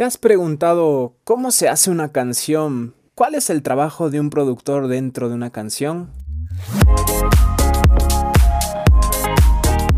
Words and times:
¿Te 0.00 0.04
has 0.04 0.16
preguntado 0.16 1.14
cómo 1.24 1.50
se 1.50 1.68
hace 1.68 1.90
una 1.90 2.10
canción? 2.10 2.94
¿Cuál 3.14 3.34
es 3.34 3.50
el 3.50 3.62
trabajo 3.62 4.08
de 4.08 4.18
un 4.18 4.30
productor 4.30 4.88
dentro 4.88 5.28
de 5.28 5.34
una 5.34 5.50
canción? 5.50 6.10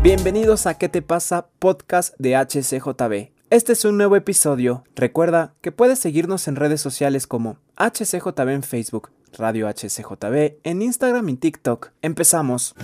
Bienvenidos 0.01 0.67
a 0.67 0.77
¿Qué 0.77 0.89
te 0.89 1.01
pasa? 1.01 1.47
Podcast 1.57 2.15
de 2.19 2.35
HCJB. 2.35 3.31
Este 3.49 3.71
es 3.71 3.85
un 3.85 3.95
nuevo 3.95 4.17
episodio. 4.17 4.83
Recuerda 4.93 5.53
que 5.61 5.71
puedes 5.71 5.99
seguirnos 5.99 6.49
en 6.49 6.57
redes 6.57 6.81
sociales 6.81 7.25
como 7.25 7.59
HCJB 7.77 8.49
en 8.49 8.63
Facebook, 8.63 9.09
Radio 9.37 9.69
HCJB 9.69 10.57
en 10.65 10.81
Instagram 10.81 11.29
y 11.29 11.37
TikTok. 11.37 11.91
Empezamos. 12.01 12.75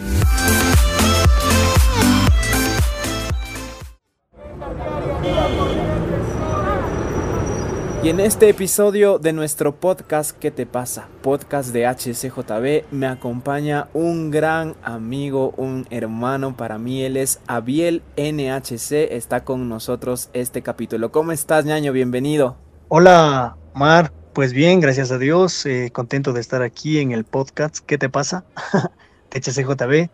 Y 8.01 8.07
en 8.07 8.21
este 8.21 8.47
episodio 8.47 9.19
de 9.19 9.33
nuestro 9.33 9.75
podcast 9.75 10.31
¿Qué 10.31 10.51
te 10.51 10.65
pasa? 10.65 11.09
Podcast 11.21 11.73
de 11.73 11.85
HCJB 11.85 12.93
me 12.93 13.07
acompaña 13.07 13.89
un 13.93 14.31
gran 14.31 14.77
amigo, 14.83 15.53
un 15.57 15.85
hermano 15.89 16.55
para 16.55 16.77
mí, 16.77 17.03
él 17.03 17.17
es 17.17 17.41
Abiel 17.45 18.01
NHC, 18.15 19.11
está 19.11 19.43
con 19.43 19.67
nosotros 19.67 20.29
este 20.31 20.61
capítulo. 20.61 21.11
¿Cómo 21.11 21.33
estás, 21.33 21.65
ñaño? 21.65 21.91
Bienvenido. 21.91 22.55
Hola, 22.87 23.57
Mar. 23.73 24.13
Pues 24.31 24.53
bien, 24.53 24.79
gracias 24.79 25.11
a 25.11 25.17
Dios, 25.17 25.65
eh, 25.65 25.89
contento 25.91 26.31
de 26.31 26.39
estar 26.39 26.61
aquí 26.61 26.99
en 26.99 27.11
el 27.11 27.25
podcast 27.25 27.79
¿Qué 27.79 27.97
te 27.97 28.07
pasa? 28.07 28.45
de 29.29 29.41
HCJB. 29.41 30.09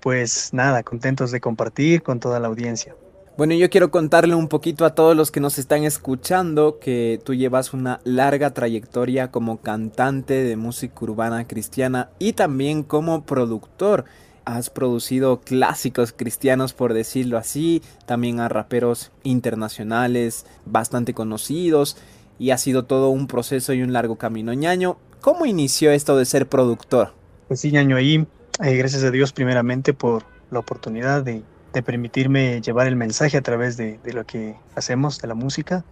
Pues 0.00 0.54
nada, 0.54 0.82
contentos 0.82 1.30
de 1.30 1.42
compartir 1.42 2.02
con 2.02 2.20
toda 2.20 2.40
la 2.40 2.48
audiencia. 2.48 2.96
Bueno, 3.38 3.54
yo 3.54 3.70
quiero 3.70 3.92
contarle 3.92 4.34
un 4.34 4.48
poquito 4.48 4.84
a 4.84 4.96
todos 4.96 5.16
los 5.16 5.30
que 5.30 5.38
nos 5.38 5.60
están 5.60 5.84
escuchando 5.84 6.80
que 6.80 7.20
tú 7.22 7.34
llevas 7.34 7.72
una 7.72 8.00
larga 8.02 8.52
trayectoria 8.52 9.30
como 9.30 9.58
cantante 9.58 10.42
de 10.42 10.56
música 10.56 10.96
urbana 11.02 11.46
cristiana 11.46 12.10
y 12.18 12.32
también 12.32 12.82
como 12.82 13.22
productor. 13.22 14.06
Has 14.44 14.70
producido 14.70 15.38
clásicos 15.38 16.12
cristianos, 16.12 16.72
por 16.72 16.94
decirlo 16.94 17.38
así, 17.38 17.80
también 18.06 18.40
a 18.40 18.48
raperos 18.48 19.12
internacionales 19.22 20.44
bastante 20.66 21.14
conocidos 21.14 21.96
y 22.40 22.50
ha 22.50 22.58
sido 22.58 22.86
todo 22.86 23.10
un 23.10 23.28
proceso 23.28 23.72
y 23.72 23.82
un 23.82 23.92
largo 23.92 24.16
camino. 24.16 24.52
ñaño, 24.52 24.96
¿cómo 25.20 25.46
inició 25.46 25.92
esto 25.92 26.16
de 26.16 26.24
ser 26.24 26.48
productor? 26.48 27.12
Pues 27.46 27.60
sí, 27.60 27.70
ñaño, 27.70 27.94
ahí, 27.94 28.26
eh, 28.64 28.74
gracias 28.74 29.04
a 29.04 29.12
Dios 29.12 29.32
primeramente 29.32 29.94
por 29.94 30.24
la 30.50 30.58
oportunidad 30.58 31.22
de 31.22 31.44
de 31.72 31.82
permitirme 31.82 32.60
llevar 32.60 32.86
el 32.86 32.96
mensaje 32.96 33.36
a 33.36 33.42
través 33.42 33.76
de, 33.76 33.98
lo 34.12 34.24
que 34.24 34.56
hacemos, 34.74 35.20
de 35.20 35.28
la 35.28 35.34
música. 35.34 35.84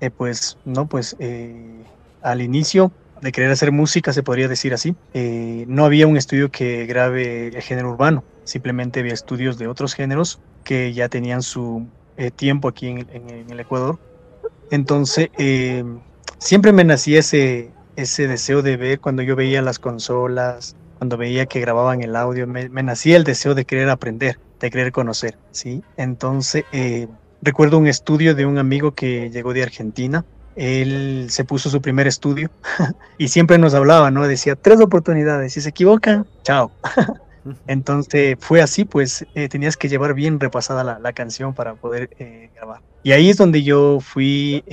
Eh, 0.00 0.10
pues 0.10 0.56
no, 0.64 0.86
pues 0.86 1.16
eh, 1.18 1.82
al 2.22 2.40
inicio 2.40 2.92
de 3.20 3.32
querer 3.32 3.50
hacer 3.50 3.72
música, 3.72 4.12
se 4.12 4.22
podría 4.22 4.46
decir 4.46 4.72
así, 4.72 4.94
eh, 5.12 5.64
no 5.66 5.84
había 5.84 6.06
un 6.06 6.16
estudio 6.16 6.50
que 6.50 6.86
grabe 6.86 7.48
el 7.48 7.62
género 7.62 7.90
urbano, 7.90 8.22
simplemente 8.44 9.00
había 9.00 9.12
estudios 9.12 9.58
de 9.58 9.66
otros 9.66 9.94
géneros 9.94 10.38
que 10.62 10.92
ya 10.92 11.08
tenían 11.08 11.42
su 11.42 11.86
tiempo 12.36 12.68
aquí 12.68 12.88
en, 12.88 13.06
el 13.50 13.60
Ecuador. 13.60 13.98
Entonces, 14.70 15.30
siempre 16.38 16.72
me 16.72 16.84
nacía 16.84 17.20
ese, 17.20 17.70
ese 17.96 18.28
deseo 18.28 18.62
de 18.62 18.76
ver 18.76 19.00
cuando 19.00 19.22
yo 19.22 19.34
veía 19.34 19.60
las 19.62 19.80
consolas, 19.80 20.76
cuando 20.98 21.16
veía 21.16 21.46
que 21.46 21.60
grababan 21.60 22.02
el 22.02 22.14
audio, 22.16 22.46
me, 22.46 22.68
nacía 22.68 23.16
el 23.16 23.24
deseo 23.24 23.54
de 23.54 23.64
querer 23.64 23.88
aprender, 23.88 24.38
de 24.60 24.70
querer 24.70 24.92
conocer, 24.92 25.36
¿sí? 25.50 25.82
Entonces, 25.96 26.64
eh, 26.72 27.08
recuerdo 27.42 27.78
un 27.78 27.86
estudio 27.86 28.34
de 28.34 28.46
un 28.46 28.58
amigo 28.58 28.92
que 28.94 29.30
llegó 29.30 29.52
de 29.52 29.62
Argentina, 29.62 30.24
él 30.56 31.26
se 31.30 31.44
puso 31.44 31.70
su 31.70 31.80
primer 31.80 32.06
estudio 32.08 32.50
y 33.18 33.28
siempre 33.28 33.58
nos 33.58 33.74
hablaba, 33.74 34.10
¿no? 34.10 34.26
Decía, 34.26 34.56
tres 34.56 34.80
oportunidades, 34.80 35.52
si 35.52 35.60
se 35.60 35.68
equivocan, 35.68 36.26
chao. 36.42 36.72
Entonces 37.66 38.36
fue 38.40 38.60
así, 38.60 38.84
pues 38.84 39.24
eh, 39.34 39.48
tenías 39.48 39.76
que 39.76 39.88
llevar 39.88 40.12
bien 40.14 40.40
repasada 40.40 40.98
la, 40.98 41.12
canción 41.12 41.54
para 41.54 41.74
poder 41.74 42.10
eh, 42.18 42.50
grabar. 42.54 42.82
Y 43.02 43.12
ahí 43.12 43.30
es 43.30 43.36
donde 43.36 43.62
yo 43.62 44.00
fui 44.00 44.64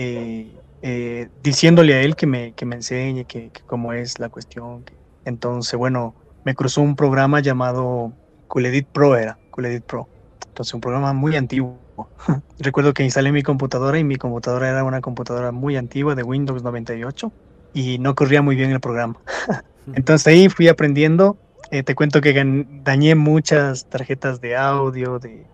diciéndole 1.41 1.93
a 1.93 2.01
él 2.01 2.15
que 2.15 2.27
me, 2.27 2.51
que 2.53 2.65
me 2.65 2.75
enseñe 2.75 3.25
que, 3.25 3.51
cómo 3.65 3.93
es 3.93 4.19
la 4.19 4.29
cuestión, 4.29 4.83
que, 4.83 4.93
entonces, 5.23 5.77
bueno, 5.77 6.15
me 6.43 6.53
cruzó 6.53 6.81
un 6.81 6.95
programa 6.95 7.39
llamado 7.39 8.11
Culedit 8.47 8.87
Pro, 8.87 9.15
era 9.15 9.37
Culedit 9.55 9.83
Pro. 9.85 10.09
Entonces, 10.47 10.73
un 10.73 10.81
programa 10.81 11.13
muy 11.13 11.35
antiguo. 11.38 11.79
Recuerdo 12.59 12.93
que 12.93 13.03
instalé 13.03 13.31
mi 13.31 13.41
computadora 13.41 13.97
y 13.97 14.03
mi 14.03 14.17
computadora 14.17 14.69
era 14.69 14.83
una 14.83 14.99
computadora 14.99 15.53
muy 15.53 15.77
antigua 15.77 16.13
de 16.13 16.23
Windows 16.23 16.61
98 16.61 17.31
y 17.73 17.97
no 17.99 18.16
corría 18.16 18.41
muy 18.41 18.57
bien 18.57 18.71
el 18.71 18.81
programa. 18.81 19.17
Entonces 19.93 20.27
ahí 20.27 20.49
fui 20.49 20.67
aprendiendo. 20.67 21.38
Eh, 21.71 21.83
te 21.83 21.95
cuento 21.95 22.19
que 22.19 22.33
dañé 22.83 23.16
muchas 23.16 23.85
tarjetas 23.89 24.41
de 24.41 24.57
audio, 24.57 25.19
de 25.19 25.45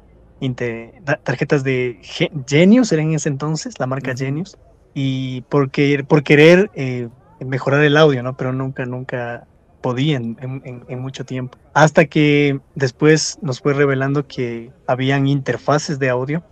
tarjetas 1.23 1.63
de 1.63 1.99
Genius, 2.47 2.91
era 2.91 3.01
en 3.03 3.13
ese 3.13 3.29
entonces, 3.29 3.79
la 3.79 3.85
marca 3.85 4.13
Genius, 4.15 4.57
y 4.93 5.41
porque, 5.41 6.03
por 6.03 6.23
querer 6.23 6.69
eh, 6.73 7.07
mejorar 7.39 7.83
el 7.83 7.95
audio, 7.95 8.23
¿no? 8.23 8.35
Pero 8.35 8.51
nunca, 8.51 8.85
nunca 8.85 9.47
podían 9.81 10.37
en, 10.41 10.99
mucho 10.99 11.25
tiempo. 11.25 11.57
Hasta 11.73 12.05
que 12.05 12.59
después 12.75 13.39
nos 13.41 13.59
fue 13.59 13.73
revelando 13.73 14.27
que 14.27 14.71
habían 14.87 15.27
interfaces 15.27 15.99
de 15.99 16.09
audio 16.09 16.43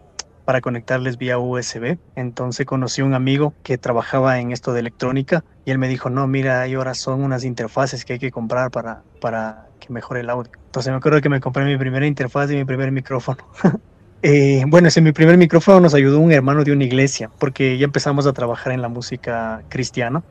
para 0.46 0.62
conectarles 0.62 1.18
vía 1.18 1.38
USB. 1.38 2.00
Entonces 2.16 2.66
conocí 2.66 3.02
a 3.02 3.06
un 3.06 3.14
amigo 3.14 3.54
que 3.64 3.78
trabajaba 3.78 4.40
en 4.40 4.52
esto 4.52 4.74
de 4.74 4.80
electrónica 4.80 5.44
y 5.64 5.72
él 5.72 5.78
me 5.78 5.88
dijo, 5.88 6.10
no, 6.10 6.26
mira, 6.26 6.62
hay 6.62 6.74
ahora 6.74 6.96
son 6.96 7.22
unas 7.22 7.44
interfaces 7.44 8.04
que 8.04 8.14
hay 8.14 8.20
que 8.20 8.32
comprar 8.32 8.72
para, 8.72 9.04
para 9.22 9.68
que 9.80 9.94
mejore 9.94 10.22
el 10.22 10.30
audio. 10.32 10.52
Entonces 10.66 10.92
me 10.92 10.98
acuerdo 10.98 11.22
que 11.22 11.30
me 11.30 11.40
compré 11.40 11.66
mi 11.66 11.78
primera 11.78 12.08
interfaz 12.08 12.50
y 12.50 12.56
mi 12.56 12.66
primer 12.66 12.92
micrófono. 12.92 13.38
eh, 14.24 14.64
bueno, 14.68 14.88
ese 14.88 15.02
mi 15.02 15.12
primer 15.12 15.38
micrófono 15.38 15.82
nos 15.82 15.94
ayudó 15.94 16.20
un 16.20 16.32
hermano 16.32 16.64
de 16.64 16.72
una 16.72 16.84
iglesia 16.84 17.30
porque 17.38 17.78
ya 17.78 17.86
empezamos 17.86 18.26
a 18.26 18.34
trabajar 18.34 18.74
en 18.74 18.82
la 18.82 18.90
música 18.90 19.62
cristiana. 19.70 20.24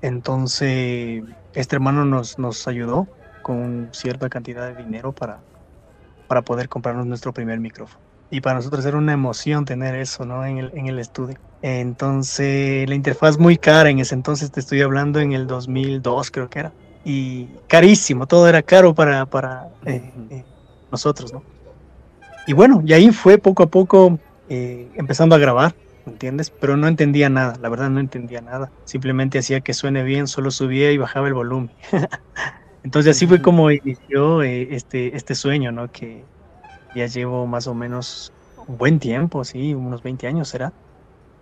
Entonces 0.00 1.22
este 1.56 1.74
hermano 1.74 2.04
nos, 2.04 2.38
nos 2.38 2.68
ayudó 2.68 3.08
con 3.42 3.88
cierta 3.92 4.28
cantidad 4.28 4.68
de 4.68 4.82
dinero 4.82 5.12
para, 5.12 5.38
para 6.28 6.42
poder 6.42 6.68
comprarnos 6.68 7.06
nuestro 7.06 7.32
primer 7.32 7.58
micrófono. 7.58 8.04
Y 8.30 8.40
para 8.40 8.56
nosotros 8.56 8.84
era 8.84 8.98
una 8.98 9.12
emoción 9.12 9.64
tener 9.64 9.94
eso, 9.94 10.24
¿no? 10.24 10.44
En 10.44 10.58
el, 10.58 10.72
en 10.74 10.88
el 10.88 10.98
estudio. 10.98 11.38
Entonces, 11.62 12.88
la 12.88 12.94
interfaz 12.94 13.38
muy 13.38 13.56
cara 13.56 13.88
en 13.88 14.00
ese 14.00 14.14
entonces, 14.14 14.50
te 14.50 14.60
estoy 14.60 14.82
hablando 14.82 15.20
en 15.20 15.32
el 15.32 15.46
2002 15.46 16.30
creo 16.30 16.50
que 16.50 16.58
era. 16.58 16.72
Y 17.04 17.48
carísimo, 17.68 18.26
todo 18.26 18.48
era 18.48 18.62
caro 18.62 18.94
para, 18.94 19.26
para 19.26 19.68
eh, 19.84 20.12
eh, 20.30 20.44
nosotros, 20.90 21.32
¿no? 21.32 21.42
Y 22.48 22.52
bueno, 22.52 22.82
y 22.84 22.92
ahí 22.92 23.10
fue 23.10 23.38
poco 23.38 23.62
a 23.62 23.66
poco 23.66 24.18
eh, 24.48 24.88
empezando 24.94 25.34
a 25.34 25.38
grabar 25.38 25.74
¿entiendes? 26.06 26.50
Pero 26.50 26.76
no 26.76 26.88
entendía 26.88 27.28
nada, 27.30 27.56
la 27.60 27.68
verdad 27.68 27.90
no 27.90 28.00
entendía 28.00 28.40
nada. 28.40 28.72
Simplemente 28.84 29.38
hacía 29.38 29.60
que 29.60 29.74
suene 29.74 30.02
bien, 30.04 30.26
solo 30.28 30.50
subía 30.50 30.92
y 30.92 30.98
bajaba 30.98 31.28
el 31.28 31.34
volumen. 31.34 31.74
Entonces 32.82 33.16
así 33.16 33.26
fue 33.26 33.42
como 33.42 33.70
inició 33.70 34.42
eh, 34.42 34.68
este, 34.76 35.16
este 35.16 35.34
sueño, 35.34 35.72
¿no? 35.72 35.88
Que 35.90 36.28
ya 36.94 37.06
llevo 37.06 37.46
más 37.46 37.66
o 37.68 37.74
menos 37.74 38.32
un 38.66 38.78
buen 38.78 38.98
tiempo, 39.00 39.44
sí, 39.44 39.74
unos 39.74 40.02
20 40.02 40.26
años 40.28 40.48
será. 40.50 40.74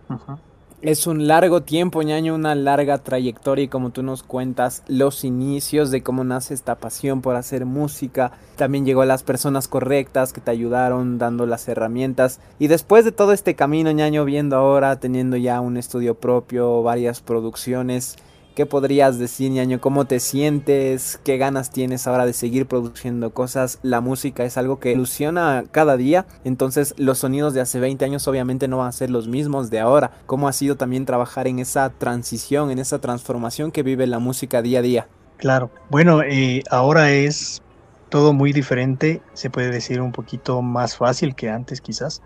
Ajá. 0.09 0.43
Es 0.85 1.07
un 1.07 1.27
largo 1.27 1.63
tiempo, 1.63 2.03
ñaño, 2.03 2.35
una 2.35 2.55
larga 2.55 2.99
trayectoria 2.99 3.65
y 3.65 3.69
como 3.69 3.89
tú 3.89 4.03
nos 4.03 4.23
cuentas 4.23 4.83
los 4.87 5.25
inicios 5.25 5.91
de 5.91 6.03
cómo 6.03 6.25
nace 6.25 6.53
esta 6.53 6.75
pasión 6.75 7.23
por 7.23 7.37
hacer 7.37 7.65
música. 7.65 8.33
También 8.57 8.85
llegó 8.85 9.01
a 9.01 9.07
las 9.07 9.23
personas 9.23 9.67
correctas 9.67 10.35
que 10.35 10.43
te 10.43 10.51
ayudaron 10.51 11.17
dando 11.17 11.47
las 11.47 11.69
herramientas. 11.69 12.39
Y 12.59 12.67
después 12.67 13.07
de 13.07 13.13
todo 13.13 13.33
este 13.33 13.55
camino, 13.55 13.93
ñaño, 13.93 14.27
viendo 14.27 14.57
ahora, 14.57 15.01
teniendo 15.01 15.39
ya 15.39 15.63
un 15.63 15.79
estudio 15.79 16.17
propio, 16.17 16.83
varias 16.83 17.23
producciones, 17.23 18.17
¿Qué 18.55 18.67
podrías 18.67 19.19
decir, 19.19 19.51
ñaño? 19.51 19.81
¿Cómo 19.81 20.05
te 20.05 20.21
sientes? 20.21 21.19
¿Qué 21.25 21.39
ganas 21.39 21.73
tienes 21.73 22.07
ahora 22.07 22.25
de 22.25 22.33
seguir 22.33 22.67
produciendo 22.67 23.31
cosas? 23.31 23.81
La 23.83 24.01
música 24.01 24.45
es 24.45 24.57
algo 24.57 24.79
que 24.79 24.93
evoluciona 24.93 25.65
cada 25.73 25.97
día, 25.97 26.25
entonces 26.45 26.95
los 26.97 27.19
sonidos 27.19 27.53
de 27.53 27.63
hace 27.63 27.81
20 27.81 28.05
años 28.05 28.29
obviamente 28.29 28.69
no 28.69 28.79
van 28.79 28.87
a 28.87 28.93
ser 28.93 29.11
los 29.11 29.27
mismos 29.27 29.71
de 29.71 29.81
ahora. 29.81 30.13
¿Cómo 30.27 30.47
ha 30.47 30.53
sido 30.53 30.77
también 30.77 31.05
trabajar 31.05 31.49
en 31.49 31.59
esa 31.59 31.91
transición, 31.91 32.71
en 32.71 32.79
esa 32.79 33.01
transformación 33.01 33.73
que 33.73 33.83
vive 33.83 34.07
la 34.07 34.21
música 34.21 34.63
día 34.63 34.79
a 34.79 34.83
día? 34.83 35.09
Claro, 35.39 35.73
bueno, 35.91 36.23
eh, 36.23 36.63
ahora 36.71 37.11
es 37.11 37.61
todo 38.09 38.33
muy 38.35 38.53
diferente, 38.53 39.21
se 39.33 39.51
puede 39.51 39.73
decir 39.73 40.01
un 40.01 40.13
poquito 40.13 40.63
más 40.63 40.97
fácil 40.97 41.35
que 41.35 41.51
antes 41.51 41.81
quizás, 41.81 42.23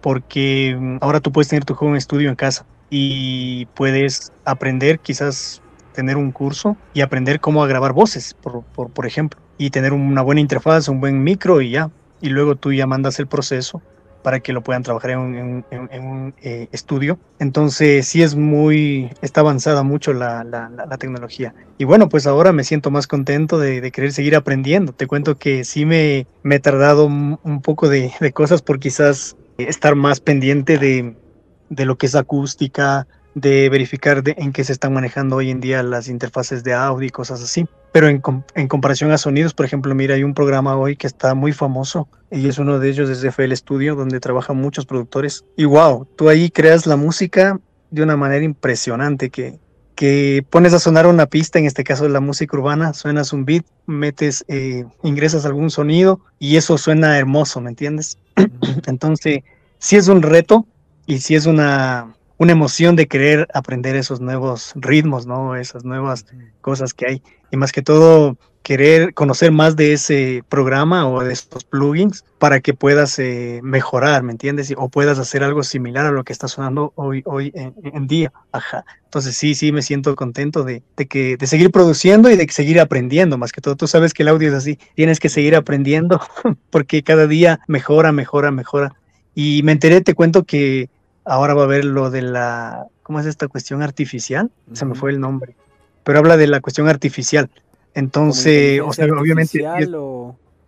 porque 0.00 0.76
mm, 0.76 0.96
ahora 1.02 1.20
tú 1.20 1.30
puedes 1.30 1.46
tener 1.46 1.64
tu 1.64 1.76
home 1.78 1.98
estudio 1.98 2.30
en 2.30 2.34
casa 2.34 2.66
y 2.94 3.64
puedes 3.74 4.32
aprender 4.44 4.98
quizás 5.00 5.62
tener 5.94 6.18
un 6.18 6.30
curso 6.30 6.76
y 6.92 7.00
aprender 7.00 7.40
cómo 7.40 7.66
grabar 7.66 7.94
voces, 7.94 8.34
por, 8.34 8.64
por, 8.64 8.90
por, 8.90 9.06
ejemplo, 9.06 9.40
y 9.56 9.70
tener 9.70 9.94
una 9.94 10.20
buena 10.20 10.42
interfaz, 10.42 10.88
un 10.88 11.00
buen 11.00 11.24
micro 11.24 11.62
y 11.62 11.70
ya. 11.70 11.90
Y 12.20 12.28
luego 12.28 12.54
tú 12.54 12.70
ya 12.70 12.86
mandas 12.86 13.18
el 13.18 13.26
proceso 13.26 13.80
para 14.22 14.40
que 14.40 14.52
lo 14.52 14.62
puedan 14.62 14.82
trabajar 14.82 15.12
en 15.12 15.64
un, 15.70 16.34
eh, 16.42 16.68
estudio. 16.70 17.18
Entonces 17.38 18.06
sí 18.06 18.22
es 18.22 18.36
muy, 18.36 19.10
está 19.22 19.40
avanzada 19.40 19.82
mucho 19.82 20.12
la, 20.12 20.44
tecnología. 20.98 21.54
Y 21.78 21.84
bueno, 21.84 22.10
pues 22.10 22.26
ahora 22.26 22.52
me 22.52 22.62
siento 22.62 22.90
más 22.90 23.06
contento 23.06 23.58
de, 23.58 23.90
querer 23.90 24.12
seguir 24.12 24.36
aprendiendo. 24.36 24.92
Te 24.92 25.06
cuento 25.06 25.38
que 25.38 25.64
sí 25.64 25.86
me, 25.86 26.26
me 26.42 26.56
he 26.56 26.60
tardado 26.60 27.06
un 27.06 27.62
poco 27.62 27.88
de, 27.88 28.12
cosas 28.34 28.60
por 28.60 28.78
quizás 28.78 29.34
estar 29.56 29.94
más 29.96 30.20
pendiente 30.20 30.76
de, 30.76 31.14
de 31.72 31.86
lo 31.86 31.96
que 31.96 32.06
es 32.06 32.14
acústica, 32.14 33.06
de 33.34 33.70
verificar 33.70 34.22
en 34.26 34.52
qué 34.52 34.62
se 34.62 34.72
están 34.72 34.92
manejando 34.92 35.36
hoy 35.36 35.50
en 35.50 35.60
día 35.60 35.82
las 35.82 36.08
interfaces 36.08 36.62
de 36.64 36.74
audio 36.74 37.06
y 37.06 37.10
cosas 37.10 37.42
así. 37.42 37.66
Pero 37.90 38.08
en, 38.08 38.22
en, 38.54 38.68
comparación 38.68 39.10
a 39.10 39.18
sonidos, 39.18 39.54
por 39.54 39.64
ejemplo, 39.64 39.94
mira, 39.94 40.14
hay 40.14 40.22
un 40.22 40.34
programa 40.34 40.76
hoy 40.76 40.96
que 40.96 41.06
está 41.06 41.34
muy 41.34 41.52
famoso 41.52 42.08
y 42.30 42.48
es 42.48 42.58
uno 42.58 42.78
de 42.78 42.90
ellos 42.90 43.08
es 43.08 43.24
FL 43.24 43.54
Studio, 43.56 43.94
donde 43.94 44.20
trabajan 44.20 44.56
muchos 44.56 44.84
productores. 44.84 45.44
Y 45.56 45.64
wow, 45.64 46.06
tú 46.16 46.28
ahí 46.28 46.50
creas 46.50 46.86
la 46.86 46.96
música 46.96 47.58
de 47.90 48.02
una 48.02 48.16
manera 48.16 48.44
impresionante 48.44 49.30
que, 49.30 49.58
que 49.94 50.44
pones 50.48 50.74
a 50.74 50.78
sonar 50.78 51.06
una 51.06 51.26
pista, 51.26 51.58
en 51.58 51.66
este 51.66 51.84
caso 51.84 52.04
de 52.04 52.10
la 52.10 52.20
música 52.20 52.56
urbana, 52.56 52.92
suenas 52.92 53.32
un 53.32 53.46
beat, 53.46 53.64
metes, 53.86 54.44
eh, 54.48 54.84
ingresas 55.02 55.46
algún 55.46 55.70
sonido 55.70 56.20
y 56.38 56.56
eso 56.56 56.76
suena 56.76 57.18
hermoso, 57.18 57.60
¿me 57.62 57.70
entiendes? 57.70 58.18
Entonces, 58.86 59.40
sí 59.78 59.96
es 59.96 60.08
un 60.08 60.22
reto 60.22 60.66
y 61.06 61.18
sí 61.18 61.34
es 61.34 61.46
una, 61.46 62.14
una 62.38 62.52
emoción 62.52 62.96
de 62.96 63.06
querer 63.06 63.48
aprender 63.54 63.96
esos 63.96 64.20
nuevos 64.20 64.72
ritmos, 64.76 65.26
¿no? 65.26 65.56
Esas 65.56 65.84
nuevas 65.84 66.26
cosas 66.60 66.94
que 66.94 67.06
hay. 67.06 67.22
Y 67.50 67.56
más 67.56 67.72
que 67.72 67.82
todo, 67.82 68.36
querer 68.62 69.12
conocer 69.14 69.52
más 69.52 69.76
de 69.76 69.92
ese 69.92 70.42
programa 70.48 71.08
o 71.08 71.22
de 71.22 71.32
estos 71.32 71.64
plugins 71.64 72.24
para 72.38 72.60
que 72.60 72.74
puedas 72.74 73.18
eh, 73.18 73.60
mejorar, 73.62 74.22
¿me 74.22 74.32
entiendes? 74.32 74.72
O 74.76 74.88
puedas 74.88 75.18
hacer 75.18 75.44
algo 75.44 75.62
similar 75.62 76.06
a 76.06 76.10
lo 76.10 76.24
que 76.24 76.32
está 76.32 76.48
sonando 76.48 76.92
hoy, 76.96 77.22
hoy 77.26 77.52
en, 77.54 78.06
día. 78.06 78.32
Ajá. 78.52 78.84
Entonces 79.04 79.36
sí, 79.36 79.54
sí, 79.54 79.72
me 79.72 79.82
siento 79.82 80.16
contento 80.16 80.64
de, 80.64 80.82
de, 80.96 81.06
que, 81.06 81.36
de 81.36 81.46
seguir 81.46 81.70
produciendo 81.70 82.30
y 82.30 82.36
de 82.36 82.48
seguir 82.50 82.80
aprendiendo. 82.80 83.36
Más 83.38 83.52
que 83.52 83.60
todo, 83.60 83.76
tú 83.76 83.86
sabes 83.86 84.14
que 84.14 84.22
el 84.22 84.28
audio 84.28 84.48
es 84.48 84.54
así. 84.54 84.78
Tienes 84.94 85.20
que 85.20 85.28
seguir 85.28 85.54
aprendiendo 85.54 86.20
porque 86.70 87.02
cada 87.02 87.26
día 87.26 87.60
mejora, 87.66 88.12
mejora, 88.12 88.50
mejora. 88.50 88.94
Y 89.34 89.62
me 89.62 89.72
enteré, 89.72 90.00
te 90.00 90.14
cuento 90.14 90.44
que 90.44 90.88
ahora 91.24 91.54
va 91.54 91.62
a 91.62 91.64
haber 91.64 91.84
lo 91.84 92.10
de 92.10 92.22
la, 92.22 92.86
¿cómo 93.02 93.20
es 93.20 93.26
esta 93.26 93.48
cuestión 93.48 93.82
artificial? 93.82 94.50
Se 94.72 94.84
me 94.84 94.94
fue 94.94 95.10
el 95.10 95.20
nombre, 95.20 95.54
pero 96.04 96.18
habla 96.18 96.36
de 96.36 96.46
la 96.46 96.60
cuestión 96.60 96.88
artificial. 96.88 97.50
Entonces, 97.94 98.80
o 98.84 98.92
sea, 98.92 99.06
obviamente... 99.06 99.64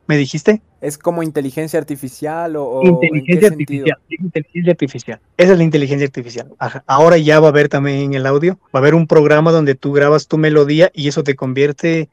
¿Me 0.06 0.19
dijiste? 0.19 0.61
¿Es 0.82 0.99
como 0.99 1.22
inteligencia 1.22 1.78
artificial 1.78 2.56
o...? 2.56 2.82
Inteligencia 2.84 3.49
artificial, 3.49 3.99
inteligencia 4.11 4.72
artificial. 4.72 5.20
Esa 5.38 5.52
es 5.52 5.58
la 5.58 5.64
inteligencia 5.64 6.06
artificial. 6.06 6.52
Ahora 6.87 7.16
ya 7.16 7.40
va 7.40 7.46
a 7.46 7.50
haber 7.50 7.70
también 7.70 8.00
en 8.00 8.14
el 8.14 8.26
audio, 8.26 8.58
va 8.64 8.81
a 8.81 8.82
haber 8.82 8.94
un 8.94 9.06
programa 9.06 9.50
donde 9.50 9.75
tú 9.75 9.93
grabas 9.93 10.28
tu 10.28 10.37
melodía 10.37 10.90
y 10.93 11.08
eso 11.08 11.22
te 11.22 11.37
convierte 11.37 12.11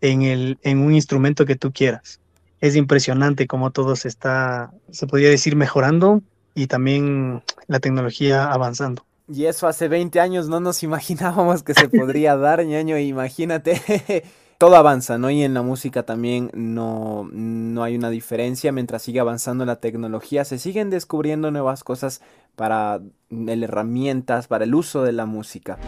en, 0.00 0.22
el, 0.22 0.58
en 0.62 0.78
un 0.78 0.94
instrumento 0.94 1.44
que 1.44 1.56
tú 1.56 1.72
quieras. 1.72 2.20
Es 2.62 2.76
impresionante 2.76 3.48
cómo 3.48 3.72
todo 3.72 3.96
se 3.96 4.06
está, 4.06 4.70
se 4.92 5.08
podría 5.08 5.28
decir, 5.28 5.56
mejorando 5.56 6.22
y 6.54 6.68
también 6.68 7.42
la 7.66 7.80
tecnología 7.80 8.52
avanzando. 8.52 9.04
Y 9.28 9.46
eso 9.46 9.66
hace 9.66 9.88
20 9.88 10.20
años 10.20 10.48
no 10.48 10.60
nos 10.60 10.82
imaginábamos 10.84 11.64
que 11.64 11.74
se 11.74 11.88
podría 11.88 12.36
dar, 12.36 12.64
ñaño, 12.64 12.96
imagínate. 12.98 14.22
Todo 14.58 14.76
avanza, 14.76 15.18
¿no? 15.18 15.28
Y 15.28 15.42
en 15.42 15.54
la 15.54 15.62
música 15.62 16.04
también 16.04 16.52
no, 16.54 17.28
no 17.32 17.82
hay 17.82 17.96
una 17.96 18.10
diferencia. 18.10 18.70
Mientras 18.70 19.02
sigue 19.02 19.18
avanzando 19.18 19.64
la 19.64 19.80
tecnología, 19.80 20.44
se 20.44 20.60
siguen 20.60 20.88
descubriendo 20.88 21.50
nuevas 21.50 21.82
cosas 21.82 22.22
para 22.54 23.00
herramientas, 23.28 24.46
para 24.46 24.62
el 24.62 24.76
uso 24.76 25.02
de 25.02 25.10
la 25.10 25.26
música. 25.26 25.78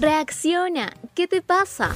Reacciona, 0.00 0.92
¿qué 1.14 1.28
te 1.28 1.42
pasa? 1.42 1.94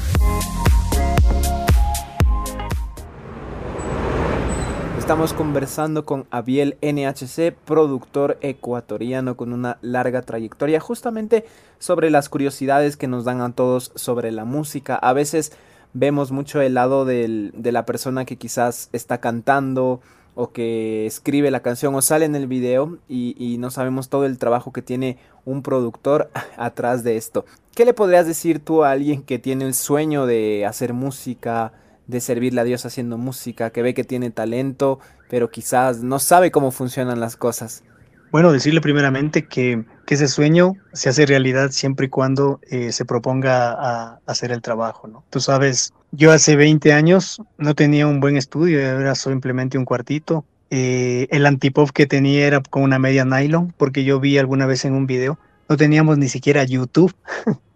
Estamos 5.09 5.33
conversando 5.33 6.05
con 6.05 6.27
Abiel 6.31 6.77
NHC, 6.83 7.55
productor 7.65 8.37
ecuatoriano 8.43 9.39
con 9.39 9.55
una 9.55 9.79
larga 9.81 10.21
trayectoria, 10.21 10.81
justamente 10.81 11.47
sobre 11.79 12.11
las 12.11 12.29
curiosidades 12.29 12.99
que 12.99 13.09
nos 13.09 13.25
dan 13.25 13.41
a 13.41 13.55
todos 13.55 13.91
sobre 13.95 14.31
la 14.33 14.45
música. 14.45 14.97
A 14.97 15.15
veces 15.15 15.53
vemos 15.95 16.31
mucho 16.31 16.61
el 16.61 16.75
lado 16.75 17.07
de 17.07 17.51
la 17.55 17.87
persona 17.87 18.27
que 18.27 18.37
quizás 18.37 18.91
está 18.93 19.19
cantando 19.19 20.03
o 20.35 20.53
que 20.53 21.07
escribe 21.07 21.51
la 21.51 21.63
canción 21.63 21.95
o 21.95 22.03
sale 22.03 22.27
en 22.27 22.37
el 22.37 22.47
video 22.47 22.99
y, 23.09 23.35
y 23.39 23.57
no 23.57 23.71
sabemos 23.71 24.11
todo 24.11 24.27
el 24.27 24.37
trabajo 24.37 24.75
que 24.75 24.83
tiene 24.83 25.17
un 25.47 25.63
productor 25.63 26.31
atrás 26.59 27.03
de 27.03 27.17
esto. 27.17 27.47
¿Qué 27.75 27.87
le 27.87 27.95
podrías 27.95 28.27
decir 28.27 28.63
tú 28.63 28.85
a 28.85 28.91
alguien 28.91 29.23
que 29.23 29.39
tiene 29.39 29.65
el 29.65 29.73
sueño 29.73 30.27
de 30.27 30.67
hacer 30.67 30.93
música? 30.93 31.73
De 32.09 32.21
servirle 32.21 32.63
a 32.63 32.65
Dios 32.65 32.85
haciendo 32.85 33.19
música, 33.19 33.71
que 33.71 33.83
ve 33.83 33.95
que 33.95 34.03
tiene 34.03 34.31
talento, 34.31 34.99
pero 35.31 35.51
quizás 35.51 36.03
no 36.03 36.19
sabe 36.19 36.51
cómo 36.51 36.73
funcionan 36.73 37.21
las 37.21 37.37
cosas? 37.37 37.85
Bueno, 38.33 38.53
decirle 38.53 38.81
primeramente 38.81 39.47
que, 39.47 39.85
ese 40.09 40.27
sueño 40.27 40.73
se 40.95 41.11
hace 41.11 41.27
realidad 41.27 41.71
siempre 41.71 42.07
y 42.07 42.09
cuando 42.09 42.61
eh, 42.71 42.93
se 42.93 43.05
proponga 43.05 43.73
a, 43.73 44.21
hacer 44.27 44.53
el 44.53 44.63
trabajo, 44.63 45.07
¿no? 45.07 45.23
Tú 45.29 45.39
sabes, 45.39 45.93
yo 46.13 46.33
hace 46.33 46.57
20 46.57 46.95
años 46.95 47.43
no 47.59 47.75
tenía 47.75 48.07
un 48.07 48.19
buen 48.19 48.39
estudio, 48.39 48.81
era 48.81 49.15
simplemente 49.15 49.77
un 49.77 49.85
cuartito. 49.85 50.47
Eh, 50.71 51.27
el 51.31 51.45
antipop 51.45 51.91
que 51.91 52.07
tenía 52.07 52.47
era 52.47 52.63
con 52.63 52.83
una 52.83 52.99
media 52.99 53.27
nylon, 53.27 53.75
porque 53.77 54.03
yo 54.05 54.19
vi 54.19 54.39
alguna 54.39 54.65
vez 54.65 54.87
en 54.87 54.95
un 54.95 55.07
video, 55.07 55.39
no 55.69 55.77
teníamos 55.77 56.17
ni 56.17 56.29
siquiera 56.31 56.65
YouTube. 56.65 57.15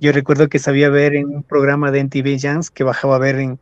Yo 0.00 0.12
recuerdo 0.12 0.48
que 0.48 0.58
sabía 0.58 0.88
ver 0.88 1.14
en 1.14 1.26
un 1.26 1.42
programa 1.42 1.90
de 1.90 2.00
NTV 2.00 2.38
Jams 2.40 2.70
que 2.70 2.84
bajaba 2.84 3.16
a 3.16 3.18
ver 3.18 3.36
en, 3.36 3.58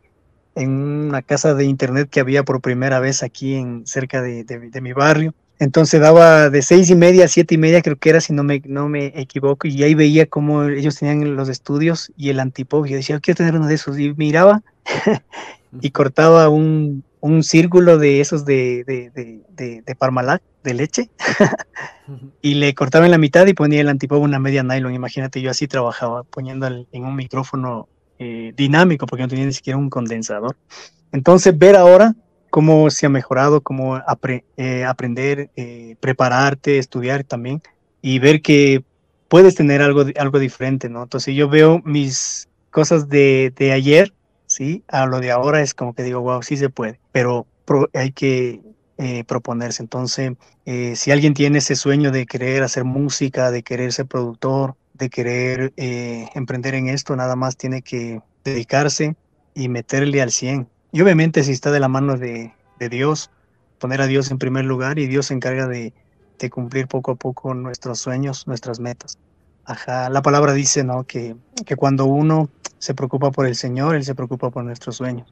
una 0.55 1.21
casa 1.21 1.53
de 1.53 1.65
internet 1.65 2.09
que 2.09 2.19
había 2.19 2.43
por 2.43 2.61
primera 2.61 2.99
vez 2.99 3.23
aquí 3.23 3.55
en 3.55 3.85
cerca 3.85 4.21
de, 4.21 4.81
mi 4.81 4.93
barrio. 4.93 5.33
Entonces 5.59 6.01
daba 6.01 6.49
de 6.49 6.61
seis 6.61 6.89
y 6.89 6.95
media 6.95 7.25
a 7.25 7.27
siete 7.27 7.55
y 7.55 7.57
media, 7.57 7.81
creo 7.81 7.95
que 7.95 8.09
era, 8.09 8.19
si 8.19 8.33
no 8.33 8.43
me, 8.43 8.61
no 8.65 8.89
me 8.89 9.13
equivoco, 9.15 9.67
y 9.67 9.83
ahí 9.83 9.93
veía 9.93 10.25
cómo 10.25 10.63
ellos 10.63 10.97
tenían 10.97 11.35
los 11.35 11.49
estudios 11.49 12.11
y 12.17 12.29
el 12.29 12.39
antipop. 12.39 12.87
Yo 12.87 12.95
decía, 12.95 13.19
quiero 13.19 13.37
tener 13.37 13.55
uno 13.55 13.67
de 13.67 13.75
esos. 13.75 13.99
Y 13.99 14.13
miraba 14.15 14.63
y 15.81 15.91
cortaba 15.91 16.49
un, 16.49 17.03
un 17.21 17.43
círculo 17.43 17.97
de 17.97 18.19
esos 18.19 18.45
de, 18.45 18.83
de, 18.85 19.11
de, 19.49 19.81
de 19.85 19.95
Parmalat, 19.95 20.41
de 20.63 20.73
leche, 20.73 21.09
y 22.41 22.55
le 22.55 22.73
cortaba 22.73 23.05
en 23.05 23.11
la 23.11 23.17
mitad 23.17 23.47
y 23.47 23.53
ponía 23.53 23.81
el 23.81 23.89
antipop 23.89 24.21
una 24.21 24.39
media 24.39 24.63
nylon. 24.63 24.93
Imagínate, 24.93 25.41
yo 25.41 25.51
así 25.51 25.67
trabajaba, 25.67 26.23
poniendo 26.23 26.67
en 26.67 27.05
un 27.05 27.15
micrófono 27.15 27.87
eh, 28.19 28.53
dinámico, 28.55 29.05
porque 29.05 29.23
no 29.23 29.29
tenía 29.29 29.45
ni 29.45 29.53
siquiera 29.53 29.77
un 29.77 29.89
condensador. 29.89 30.55
Entonces, 31.11 31.57
ver 31.57 31.75
ahora 31.75 32.15
cómo 32.49 32.89
se 32.89 33.05
ha 33.05 33.09
mejorado, 33.09 33.61
cómo 33.61 33.97
eh, 34.57 34.83
aprender, 34.83 35.49
eh, 35.55 35.95
prepararte, 35.99 36.77
estudiar 36.77 37.23
también, 37.23 37.61
y 38.01 38.19
ver 38.19 38.41
que 38.41 38.83
puedes 39.27 39.55
tener 39.55 39.81
algo, 39.81 40.05
algo 40.17 40.39
diferente, 40.39 40.89
¿no? 40.89 41.03
Entonces, 41.03 41.35
yo 41.35 41.49
veo 41.49 41.81
mis 41.85 42.49
cosas 42.69 43.09
de, 43.09 43.53
de 43.55 43.71
ayer 43.71 44.13
¿sí? 44.51 44.83
A 44.89 45.05
lo 45.05 45.21
de 45.21 45.31
ahora 45.31 45.61
es 45.61 45.73
como 45.73 45.93
que 45.93 46.03
digo, 46.03 46.19
wow, 46.19 46.43
sí 46.43 46.57
se 46.57 46.69
puede, 46.69 46.99
pero 47.13 47.47
hay 47.93 48.11
que 48.11 48.61
eh, 48.97 49.23
proponerse. 49.23 49.81
Entonces, 49.81 50.33
eh, 50.65 50.95
si 50.97 51.11
alguien 51.11 51.33
tiene 51.33 51.59
ese 51.59 51.75
sueño 51.75 52.11
de 52.11 52.25
querer 52.25 52.61
hacer 52.61 52.83
música, 52.83 53.49
de 53.49 53.63
querer 53.63 53.93
ser 53.93 54.07
productor, 54.07 54.75
de 54.93 55.09
querer 55.09 55.73
eh, 55.77 56.27
emprender 56.35 56.75
en 56.75 56.89
esto, 56.89 57.15
nada 57.15 57.37
más 57.37 57.55
tiene 57.55 57.81
que 57.81 58.21
dedicarse 58.43 59.15
y 59.55 59.69
meterle 59.69 60.21
al 60.21 60.31
100. 60.31 60.67
Y 60.91 61.01
obviamente 61.01 61.43
si 61.43 61.53
está 61.53 61.71
de 61.71 61.79
la 61.79 61.87
mano 61.87 62.17
de, 62.17 62.53
Dios, 62.89 63.31
poner 63.79 64.01
a 64.01 64.07
Dios 64.07 64.31
en 64.31 64.37
primer 64.37 64.65
lugar 64.65 64.99
y 64.99 65.07
Dios 65.07 65.27
se 65.27 65.33
encarga 65.33 65.67
de 65.67 65.93
cumplir 66.49 66.87
poco 66.87 67.11
a 67.11 67.15
poco 67.15 67.53
nuestros 67.53 67.99
sueños, 67.99 68.47
nuestras 68.47 68.79
metas. 68.79 69.17
Ajá, 69.65 70.09
la 70.09 70.21
palabra 70.21 70.53
dice, 70.53 70.83
¿no? 70.83 71.03
Que, 71.03 71.35
que 71.65 71.75
cuando 71.75 72.05
uno 72.05 72.49
se 72.79 72.93
preocupa 72.93 73.31
por 73.31 73.45
el 73.45 73.55
Señor, 73.55 73.95
Él 73.95 74.03
se 74.03 74.15
preocupa 74.15 74.49
por 74.49 74.63
nuestros 74.63 74.97
sueños. 74.97 75.31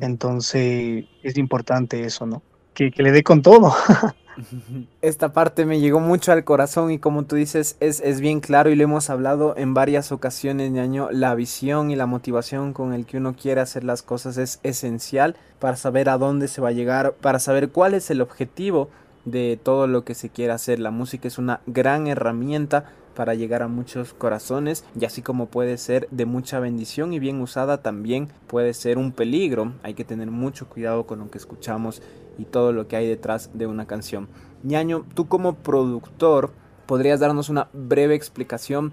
Entonces 0.00 1.04
es 1.22 1.38
importante 1.38 2.04
eso, 2.04 2.26
¿no? 2.26 2.42
Que, 2.74 2.92
le 2.96 3.12
dé 3.12 3.22
con 3.22 3.40
todo. 3.40 3.74
Esta 5.00 5.32
parte 5.32 5.64
me 5.64 5.80
llegó 5.80 6.00
mucho 6.00 6.32
al 6.32 6.44
corazón 6.44 6.90
y 6.90 6.98
como 6.98 7.24
tú 7.24 7.36
dices, 7.36 7.76
es, 7.80 8.00
es 8.00 8.20
bien 8.20 8.40
claro 8.40 8.70
y 8.70 8.74
lo 8.74 8.84
hemos 8.84 9.08
hablado 9.10 9.54
en 9.56 9.74
varias 9.74 10.12
ocasiones, 10.12 10.70
ñaño, 10.70 11.08
la 11.10 11.34
visión 11.34 11.90
y 11.90 11.96
la 11.96 12.06
motivación 12.06 12.72
con 12.72 12.92
el 12.92 13.06
que 13.06 13.16
uno 13.16 13.34
quiere 13.34 13.60
hacer 13.60 13.84
las 13.84 14.02
cosas 14.02 14.36
es 14.36 14.60
esencial 14.62 15.36
para 15.58 15.76
saber 15.76 16.08
a 16.08 16.18
dónde 16.18 16.48
se 16.48 16.60
va 16.60 16.68
a 16.68 16.72
llegar, 16.72 17.14
para 17.14 17.38
saber 17.38 17.70
cuál 17.70 17.94
es 17.94 18.10
el 18.10 18.20
objetivo 18.20 18.90
de 19.24 19.58
todo 19.62 19.86
lo 19.86 20.04
que 20.04 20.14
se 20.14 20.28
quiera 20.28 20.54
hacer. 20.54 20.78
La 20.78 20.90
música 20.90 21.28
es 21.28 21.38
una 21.38 21.60
gran 21.66 22.06
herramienta 22.06 22.92
para 23.16 23.34
llegar 23.34 23.62
a 23.62 23.68
muchos 23.68 24.14
corazones 24.14 24.84
y 24.98 25.04
así 25.06 25.22
como 25.22 25.46
puede 25.46 25.78
ser 25.78 26.06
de 26.12 26.26
mucha 26.26 26.60
bendición 26.60 27.12
y 27.12 27.18
bien 27.18 27.40
usada 27.40 27.78
también 27.78 28.28
puede 28.46 28.74
ser 28.74 28.98
un 28.98 29.10
peligro. 29.10 29.72
Hay 29.82 29.94
que 29.94 30.04
tener 30.04 30.30
mucho 30.30 30.68
cuidado 30.68 31.06
con 31.06 31.18
lo 31.18 31.30
que 31.30 31.38
escuchamos 31.38 32.02
y 32.38 32.44
todo 32.44 32.72
lo 32.72 32.86
que 32.86 32.96
hay 32.96 33.08
detrás 33.08 33.50
de 33.54 33.66
una 33.66 33.86
canción. 33.86 34.28
Ñaño, 34.62 35.04
tú 35.14 35.26
como 35.26 35.54
productor 35.54 36.52
podrías 36.84 37.18
darnos 37.18 37.48
una 37.48 37.68
breve 37.72 38.14
explicación 38.14 38.92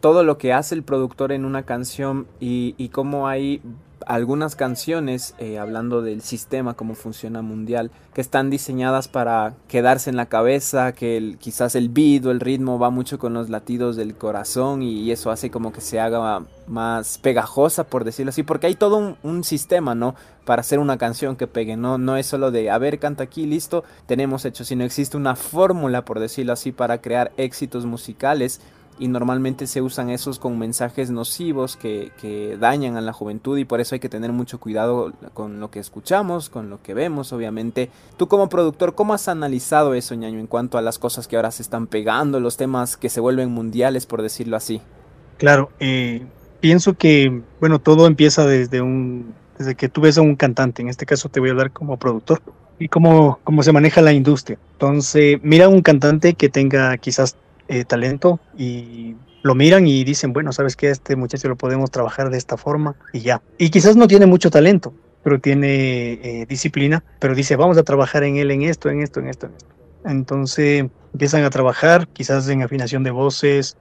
todo 0.00 0.22
lo 0.22 0.38
que 0.38 0.52
hace 0.52 0.74
el 0.74 0.82
productor 0.82 1.32
en 1.32 1.44
una 1.44 1.64
canción 1.64 2.26
y, 2.38 2.74
y 2.78 2.90
cómo 2.90 3.26
hay 3.26 3.60
algunas 4.06 4.56
canciones, 4.56 5.34
eh, 5.38 5.58
hablando 5.58 6.02
del 6.02 6.22
sistema, 6.22 6.74
cómo 6.74 6.94
funciona 6.94 7.42
mundial, 7.42 7.90
que 8.14 8.20
están 8.20 8.50
diseñadas 8.50 9.08
para 9.08 9.54
quedarse 9.68 10.10
en 10.10 10.16
la 10.16 10.26
cabeza, 10.26 10.92
que 10.92 11.36
quizás 11.38 11.74
el 11.74 11.88
beat 11.88 12.24
o 12.26 12.30
el 12.30 12.40
ritmo 12.40 12.78
va 12.78 12.90
mucho 12.90 13.18
con 13.18 13.34
los 13.34 13.50
latidos 13.50 13.96
del 13.96 14.14
corazón 14.14 14.82
y, 14.82 15.10
eso 15.10 15.30
hace 15.30 15.50
como 15.50 15.72
que 15.72 15.80
se 15.80 16.00
haga 16.00 16.44
más 16.66 17.18
pegajosa, 17.18 17.84
por 17.84 18.04
decirlo 18.04 18.30
así, 18.30 18.42
porque 18.42 18.66
hay 18.66 18.74
todo 18.74 19.16
un, 19.22 19.44
sistema, 19.44 19.94
¿no? 19.94 20.14
Para 20.44 20.60
hacer 20.60 20.78
una 20.78 20.96
canción 20.96 21.36
que 21.36 21.46
pegue, 21.46 21.76
¿no? 21.76 21.98
No 21.98 22.16
es 22.16 22.26
solo 22.26 22.50
de, 22.50 22.70
a 22.70 22.78
ver, 22.78 22.98
canta 22.98 23.24
aquí, 23.24 23.46
listo, 23.46 23.84
tenemos 24.06 24.44
hecho, 24.44 24.64
sino 24.64 24.84
existe 24.84 25.16
una 25.16 25.36
fórmula, 25.36 26.04
por 26.04 26.18
decirlo 26.18 26.52
así, 26.52 26.72
para 26.72 27.00
crear 27.00 27.32
éxitos 27.36 27.84
musicales 27.84 28.60
y 28.98 29.08
normalmente 29.08 29.66
se 29.66 29.82
usan 29.82 30.10
esos 30.10 30.38
con 30.38 30.58
mensajes 30.58 31.10
nocivos 31.10 31.76
que, 31.76 32.12
que, 32.20 32.56
dañan 32.58 32.96
a 32.96 33.00
la 33.00 33.12
juventud 33.12 33.58
y 33.58 33.64
por 33.64 33.80
eso 33.80 33.94
hay 33.94 34.00
que 34.00 34.08
tener 34.08 34.32
mucho 34.32 34.60
cuidado 34.60 35.12
con 35.32 35.60
lo 35.60 35.70
que 35.70 35.80
escuchamos, 35.80 36.48
con 36.48 36.70
lo 36.70 36.82
que 36.82 36.94
vemos, 36.94 37.32
obviamente. 37.32 37.90
Tú 38.16 38.28
como 38.28 38.48
productor, 38.48 38.94
¿cómo 38.94 39.14
has 39.14 39.28
analizado 39.28 39.94
eso, 39.94 40.14
ñaño, 40.14 40.38
en 40.38 40.46
cuanto 40.46 40.78
a 40.78 40.82
las 40.82 40.98
cosas 40.98 41.26
que 41.26 41.36
ahora 41.36 41.50
se 41.50 41.62
están 41.62 41.86
pegando, 41.86 42.40
los 42.40 42.56
temas 42.56 42.96
que 42.96 43.08
se 43.08 43.20
vuelven 43.20 43.50
mundiales, 43.50 44.06
por 44.06 44.22
decirlo 44.22 44.56
así? 44.56 44.80
Claro, 45.38 45.70
eh, 45.80 46.24
pienso 46.60 46.94
que, 46.94 47.42
bueno, 47.60 47.80
todo 47.80 48.06
empieza 48.06 48.46
desde 48.46 48.80
un, 48.80 49.34
desde 49.58 49.74
que 49.74 49.88
tú 49.88 50.02
ves 50.02 50.18
a 50.18 50.22
un 50.22 50.36
cantante, 50.36 50.82
en 50.82 50.88
este 50.88 51.06
caso 51.06 51.28
te 51.28 51.40
voy 51.40 51.48
a 51.48 51.52
hablar 51.52 51.72
como 51.72 51.98
productor 51.98 52.40
y 52.78 52.88
cómo, 52.88 53.38
cómo 53.44 53.62
se 53.62 53.72
maneja 53.72 54.00
la 54.00 54.12
industria. 54.12 54.58
Entonces, 54.72 55.38
mira 55.42 55.68
un 55.68 55.82
cantante 55.82 56.34
que 56.34 56.48
tenga 56.48 56.96
quizás 56.98 57.36
eh, 57.68 57.84
talento 57.84 58.40
y 58.56 59.16
lo 59.42 59.54
miran 59.54 59.86
y 59.86 60.04
dicen, 60.04 60.32
bueno, 60.32 60.52
sabes 60.52 60.74
que 60.74 60.90
este 60.90 61.16
muchacho 61.16 61.48
lo 61.48 61.56
podemos 61.56 61.90
trabajar 61.90 62.30
de 62.30 62.38
esta 62.38 62.56
forma 62.56 62.96
y 63.12 63.20
ya. 63.20 63.42
Y 63.58 63.70
quizás 63.70 63.94
no 63.94 64.08
tiene 64.08 64.26
mucho 64.26 64.50
talento, 64.50 64.94
pero 65.22 65.38
tiene 65.38 66.12
eh, 66.14 66.46
disciplina, 66.48 67.04
pero 67.18 67.34
dice, 67.34 67.56
vamos 67.56 67.76
a 67.76 67.82
trabajar 67.82 68.24
en 68.24 68.36
él 68.36 68.50
en 68.50 68.62
esto, 68.62 68.88
en 68.88 69.00
esto, 69.00 69.20
en 69.20 69.28
esto, 69.28 69.46
en 69.46 69.54
esto. 69.54 69.74
Entonces 70.06 70.86
empiezan 71.12 71.44
a 71.44 71.50
trabajar 71.50 72.08
quizás 72.08 72.48
en 72.48 72.62
afinación 72.62 73.04
de 73.04 73.10
voces, 73.10 73.76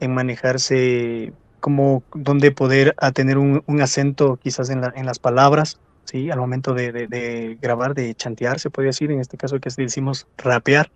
en 0.00 0.14
manejarse 0.14 1.32
como 1.58 2.02
donde 2.14 2.50
poder 2.50 2.94
a 2.98 3.12
tener 3.12 3.38
un, 3.38 3.62
un 3.66 3.80
acento 3.80 4.38
quizás 4.42 4.70
en, 4.70 4.80
la, 4.80 4.92
en, 4.96 5.06
las 5.06 5.18
palabras, 5.20 5.80
¿sí? 6.04 6.30
Al 6.30 6.38
momento 6.38 6.74
de, 6.74 6.90
de, 6.90 7.06
de, 7.06 7.56
grabar, 7.60 7.94
de 7.94 8.14
chantear, 8.14 8.58
se 8.58 8.70
puede 8.70 8.86
decir, 8.86 9.10
en 9.12 9.20
este 9.20 9.36
caso 9.36 9.60
que 9.60 9.70
decimos 9.76 10.26
rapear. 10.38 10.90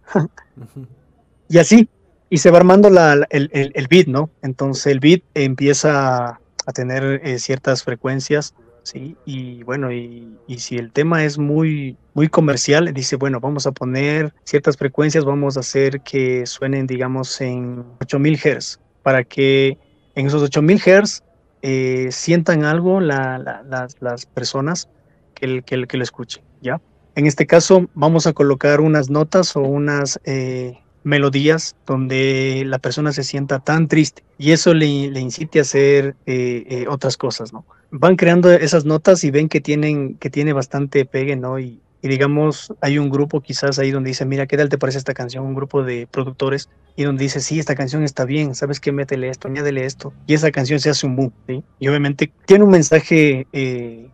y 1.49 1.59
así, 1.59 1.89
y 2.29 2.39
se 2.39 2.51
va 2.51 2.59
armando 2.59 2.91
la, 2.91 3.27
el, 3.31 3.51
el, 3.53 3.73
el, 3.75 3.89
beat, 3.89 4.07
¿no? 4.07 4.31
Entonces 4.43 4.87
el 4.87 5.01
beat 5.01 5.23
empieza 5.35 6.41
a 6.67 6.73
tener 6.73 7.21
eh, 7.25 7.39
ciertas 7.39 7.85
frecuencias, 7.85 8.55
¿sí? 8.83 9.17
Y 9.25 9.63
bueno, 9.63 9.93
y, 9.93 10.37
si 10.59 10.77
el 10.77 10.93
tema 10.93 11.25
es 11.25 11.39
muy, 11.39 11.97
muy 12.15 12.29
comercial, 12.29 12.93
dice, 12.93 13.17
bueno, 13.17 13.41
vamos 13.41 13.67
a 13.67 13.73
poner 13.73 14.35
ciertas 14.45 14.77
frecuencias, 14.77 15.25
vamos 15.25 15.57
a 15.57 15.61
hacer 15.61 16.01
que 16.01 16.47
suenen, 16.47 16.87
digamos, 16.87 17.41
en 17.41 17.85
8000 18.01 18.39
Hz, 18.39 18.81
para 19.03 19.23
que 19.23 19.79
en 20.15 20.27
esos 20.27 20.43
8000 20.43 20.81
Hz 20.81 21.23
eh, 21.63 22.09
sientan 22.11 22.65
algo 22.65 23.01
la, 23.01 23.39
la, 23.39 23.63
las, 23.63 23.97
las 24.01 24.27
personas 24.27 24.89
que, 25.35 25.63
que, 25.63 25.87
que 25.87 25.97
lo 25.97 26.03
escuchen, 26.03 26.43
¿ya? 26.61 26.81
En 27.15 27.27
este 27.27 27.47
caso, 27.47 27.89
vamos 27.95 28.27
a 28.27 28.33
colocar 28.33 28.81
unas 28.81 29.09
notas 29.11 29.57
o 29.57 29.61
unas... 29.61 30.21
Eh, 30.25 30.79
melodías 31.07 31.77
donde 31.87 32.65
la 32.67 32.81
persona 32.81 33.13
se 33.13 33.23
sienta 33.23 33.61
tan 33.61 33.87
triste 33.87 34.25
y 34.39 34.51
eso 34.51 34.75
le, 34.75 35.09
le 35.09 35.21
incite 35.21 35.61
a 35.61 35.63
hacer 35.63 36.17
eh, 36.27 36.67
eh, 36.69 36.87
otras 36.89 37.17
cosas, 37.17 37.53
¿no? 37.53 37.65
Van 37.93 38.17
creando 38.17 38.51
esas 38.51 38.85
notas 38.85 39.23
y 39.23 39.31
ven 39.31 39.49
que 39.49 39.61
tienen 39.61 40.17
que 40.17 40.31
tiene 40.31 40.53
bastante 40.53 41.05
pegue, 41.05 41.37
¿no? 41.37 41.61
Y, 41.61 41.81
digamos, 42.03 42.73
hay 42.81 42.99
un 42.99 43.09
grupo 43.09 43.41
quizás 43.41 43.79
ahí 43.79 43.93
donde 43.93 44.09
dice, 44.09 44.25
mira, 44.25 44.47
¿qué 44.47 44.57
tal 44.57 44.69
te 44.69 44.79
parece 44.79 44.99
esta 44.99 45.15
canción? 45.15 45.45
Un 45.45 45.55
grupo 45.55 45.85
de 45.85 46.09
productores 46.11 46.69
y 46.97 47.05
donde 47.05 47.23
dice, 47.23 47.41
sí, 47.41 47.61
esta 47.61 47.77
canción 47.77 48.03
está 48.03 48.25
bien, 48.25 48.57
¿sabes 48.57 48.81
qué? 48.81 48.91
Métele 48.91 49.29
esto, 49.29 49.47
añádele 49.47 49.85
esto. 49.85 50.13
Y 50.27 50.35
esa 50.35 50.51
canción 50.51 50.81
se 50.81 50.91
hace 50.91 51.07
un 51.07 51.15
boom. 51.15 51.33
Y 51.79 51.89
obviamente 51.89 52.33
tiene 52.47 52.65
un 52.65 52.71
mensaje 52.71 53.47
eh, 53.53 54.09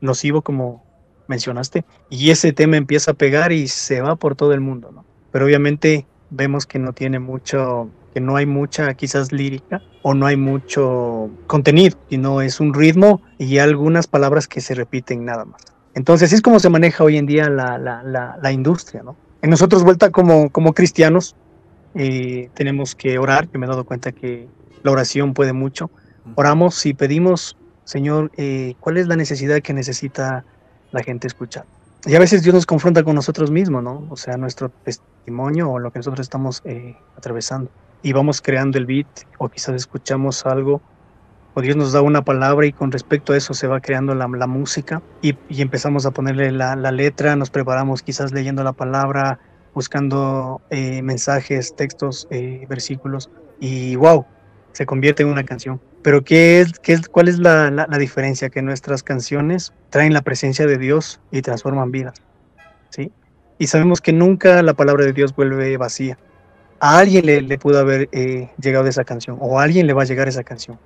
nocivo, 0.00 0.40
como 0.40 0.84
mencionaste, 1.26 1.84
y 2.08 2.30
ese 2.30 2.52
tema 2.54 2.78
empieza 2.78 3.10
a 3.10 3.14
pegar 3.14 3.52
y 3.52 3.68
se 3.68 4.00
va 4.00 4.16
por 4.16 4.34
todo 4.34 4.54
el 4.54 4.60
mundo, 4.60 4.90
¿no? 4.92 5.04
Pero 5.30 5.44
obviamente 5.44 6.06
vemos 6.30 6.66
que 6.66 6.78
no 6.78 6.92
tiene 6.92 7.18
mucho, 7.18 7.88
que 8.14 8.20
no 8.20 8.36
hay 8.36 8.46
mucha 8.46 8.92
quizás 8.94 9.32
lírica 9.32 9.82
o 10.02 10.14
no 10.14 10.26
hay 10.26 10.36
mucho 10.36 11.30
contenido, 11.46 11.96
sino 12.10 12.40
es 12.40 12.60
un 12.60 12.74
ritmo 12.74 13.22
y 13.38 13.58
algunas 13.58 14.06
palabras 14.06 14.48
que 14.48 14.60
se 14.60 14.74
repiten 14.74 15.24
nada 15.24 15.44
más. 15.44 15.62
Entonces, 15.94 16.32
es 16.32 16.42
como 16.42 16.60
se 16.60 16.68
maneja 16.68 17.02
hoy 17.02 17.16
en 17.16 17.26
día 17.26 17.48
la, 17.48 17.78
la, 17.78 18.02
la, 18.02 18.38
la 18.40 18.52
industria, 18.52 19.02
¿no? 19.02 19.16
En 19.40 19.50
nosotros, 19.50 19.84
vuelta 19.84 20.10
como, 20.10 20.50
como 20.50 20.72
cristianos, 20.72 21.36
eh, 21.94 22.50
tenemos 22.54 22.94
que 22.94 23.18
orar. 23.18 23.48
Yo 23.50 23.58
me 23.58 23.66
he 23.66 23.68
dado 23.68 23.84
cuenta 23.84 24.12
que 24.12 24.48
la 24.82 24.90
oración 24.90 25.34
puede 25.34 25.52
mucho. 25.52 25.90
Oramos 26.34 26.84
y 26.86 26.94
pedimos, 26.94 27.56
Señor, 27.84 28.30
eh, 28.36 28.74
¿cuál 28.80 28.98
es 28.98 29.06
la 29.06 29.16
necesidad 29.16 29.60
que 29.60 29.72
necesita 29.72 30.44
la 30.92 31.02
gente 31.02 31.26
escuchar? 31.26 31.64
Y 32.06 32.14
a 32.14 32.18
veces 32.18 32.42
Dios 32.42 32.54
nos 32.54 32.66
confronta 32.66 33.02
con 33.02 33.14
nosotros 33.14 33.50
mismos, 33.50 33.82
¿no? 33.82 34.06
O 34.10 34.16
sea, 34.16 34.36
nuestro 34.36 34.68
testimonio 34.68 35.70
o 35.70 35.78
lo 35.78 35.90
que 35.90 35.98
nosotros 35.98 36.20
estamos 36.20 36.62
eh, 36.64 36.96
atravesando. 37.16 37.70
Y 38.02 38.12
vamos 38.12 38.40
creando 38.40 38.78
el 38.78 38.86
beat 38.86 39.08
o 39.38 39.48
quizás 39.48 39.74
escuchamos 39.74 40.46
algo 40.46 40.80
o 41.54 41.60
Dios 41.60 41.74
nos 41.74 41.92
da 41.92 42.02
una 42.02 42.24
palabra 42.24 42.66
y 42.66 42.72
con 42.72 42.92
respecto 42.92 43.32
a 43.32 43.36
eso 43.36 43.52
se 43.52 43.66
va 43.66 43.80
creando 43.80 44.14
la, 44.14 44.28
música 44.28 45.02
y, 45.22 45.34
y, 45.48 45.60
empezamos 45.60 46.06
a 46.06 46.12
ponerle 46.12 46.52
la, 46.52 46.76
la, 46.76 46.92
letra, 46.92 47.34
nos 47.34 47.50
preparamos 47.50 48.02
quizás 48.02 48.32
leyendo 48.32 48.62
la 48.62 48.72
palabra, 48.72 49.40
buscando 49.74 50.60
eh, 50.70 51.02
mensajes, 51.02 51.74
textos, 51.74 52.28
eh, 52.30 52.64
versículos 52.68 53.28
y 53.58 53.96
wow, 53.96 54.24
se 54.72 54.86
convierte 54.86 55.22
en 55.22 55.28
una 55.28 55.44
canción. 55.44 55.80
Pero 56.02 56.22
¿qué 56.22 56.60
es, 56.60 56.78
qué 56.78 56.92
es, 56.92 57.08
¿cuál 57.08 57.28
es 57.28 57.38
la, 57.38 57.70
la, 57.70 57.98
diferencia? 57.98 58.48
Que 58.48 58.62
nuestras 58.62 59.02
canciones 59.02 59.72
traen 59.90 60.12
la 60.12 60.22
presencia 60.22 60.66
de 60.66 60.78
Dios 60.78 61.20
y 61.30 61.42
transforman 61.42 61.90
vidas. 61.90 62.22
¿sí? 62.90 63.10
Y 63.58 63.66
sabemos 63.66 64.00
que 64.00 64.12
nunca 64.12 64.62
la 64.62 64.74
palabra 64.74 65.04
de 65.04 65.12
Dios 65.12 65.34
vuelve 65.34 65.76
vacía. 65.76 66.18
A 66.80 66.98
alguien 66.98 67.26
le, 67.26 67.42
le 67.42 67.58
pudo 67.58 67.80
haber 67.80 68.08
eh, 68.12 68.50
llegado 68.60 68.86
esa 68.86 69.04
canción 69.04 69.36
o 69.40 69.58
a 69.58 69.64
alguien 69.64 69.86
le 69.86 69.92
va 69.92 70.02
a 70.02 70.06
llegar 70.06 70.28
esa 70.28 70.44
canción. 70.44 70.78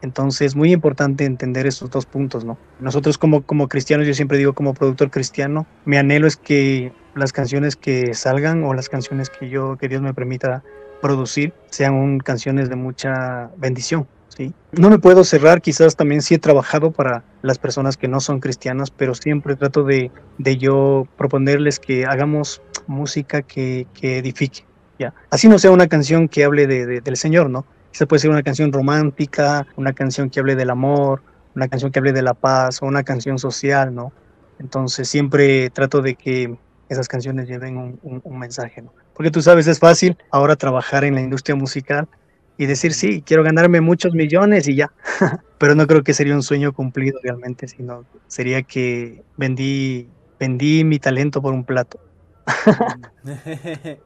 Entonces, 0.00 0.48
es 0.48 0.56
muy 0.56 0.72
importante 0.72 1.24
entender 1.24 1.66
esos 1.66 1.90
dos 1.90 2.06
puntos, 2.06 2.44
¿no? 2.44 2.56
Nosotros 2.78 3.18
como, 3.18 3.42
como 3.42 3.68
cristianos, 3.68 4.06
yo 4.06 4.14
siempre 4.14 4.38
digo 4.38 4.52
como 4.52 4.74
productor 4.74 5.10
cristiano, 5.10 5.66
mi 5.84 5.96
anhelo 5.96 6.26
es 6.26 6.36
que 6.36 6.92
las 7.16 7.32
canciones 7.32 7.74
que 7.74 8.14
salgan 8.14 8.62
o 8.64 8.74
las 8.74 8.88
canciones 8.88 9.28
que 9.28 9.48
yo, 9.48 9.76
que 9.76 9.88
Dios 9.88 10.00
me 10.00 10.14
permita 10.14 10.62
producir, 11.00 11.52
sean 11.70 12.18
canciones 12.18 12.68
de 12.68 12.76
mucha 12.76 13.50
bendición, 13.56 14.06
¿sí? 14.28 14.52
No 14.72 14.90
me 14.90 14.98
puedo 14.98 15.24
cerrar, 15.24 15.60
quizás 15.60 15.96
también 15.96 16.22
sí 16.22 16.34
he 16.34 16.38
trabajado 16.38 16.90
para 16.90 17.24
las 17.42 17.58
personas 17.58 17.96
que 17.96 18.08
no 18.08 18.20
son 18.20 18.40
cristianas, 18.40 18.90
pero 18.90 19.14
siempre 19.14 19.56
trato 19.56 19.84
de, 19.84 20.10
yo 20.58 21.06
proponerles 21.16 21.78
que 21.78 22.06
hagamos 22.06 22.62
música 22.86 23.42
que, 23.42 23.86
que 23.94 24.18
edifique, 24.18 24.64
¿ya? 24.98 25.14
Así 25.30 25.48
no 25.48 25.58
sea 25.58 25.70
una 25.70 25.88
canción 25.88 26.28
que 26.28 26.44
hable 26.44 26.66
de, 26.66 26.86
de, 26.86 27.00
del 27.00 27.16
Señor, 27.16 27.50
¿no? 27.50 27.64
Quizá 27.92 28.06
puede 28.06 28.20
ser 28.20 28.30
una 28.30 28.42
canción 28.42 28.72
romántica, 28.72 29.66
una 29.76 29.92
canción 29.92 30.30
que 30.30 30.40
hable 30.40 30.56
del 30.56 30.70
amor, 30.70 31.22
una 31.54 31.68
canción 31.68 31.90
que 31.90 31.98
hable 31.98 32.12
de 32.12 32.22
la 32.22 32.34
paz 32.34 32.82
o 32.82 32.86
una 32.86 33.02
canción 33.02 33.38
social, 33.38 33.94
¿no? 33.94 34.12
Entonces 34.58 35.08
siempre 35.08 35.70
trato 35.70 36.02
de 36.02 36.14
que 36.14 36.56
esas 36.88 37.08
canciones 37.08 37.48
lleven 37.48 37.76
un, 37.76 38.20
un 38.22 38.38
mensaje, 38.38 38.82
¿no? 38.82 38.92
Porque 39.18 39.32
tú 39.32 39.42
sabes, 39.42 39.66
es 39.66 39.80
fácil 39.80 40.16
ahora 40.30 40.54
trabajar 40.54 41.02
en 41.02 41.16
la 41.16 41.20
industria 41.20 41.56
musical 41.56 42.06
y 42.56 42.66
decir, 42.66 42.94
sí, 42.94 43.20
quiero 43.20 43.42
ganarme 43.42 43.80
muchos 43.80 44.14
millones 44.14 44.68
y 44.68 44.76
ya. 44.76 44.92
Pero 45.58 45.74
no 45.74 45.88
creo 45.88 46.04
que 46.04 46.14
sería 46.14 46.36
un 46.36 46.44
sueño 46.44 46.72
cumplido 46.72 47.18
realmente, 47.20 47.66
sino 47.66 48.04
sería 48.28 48.62
que 48.62 49.24
vendí, 49.36 50.08
vendí 50.38 50.84
mi 50.84 51.00
talento 51.00 51.42
por 51.42 51.52
un 51.52 51.64
plato. 51.64 51.98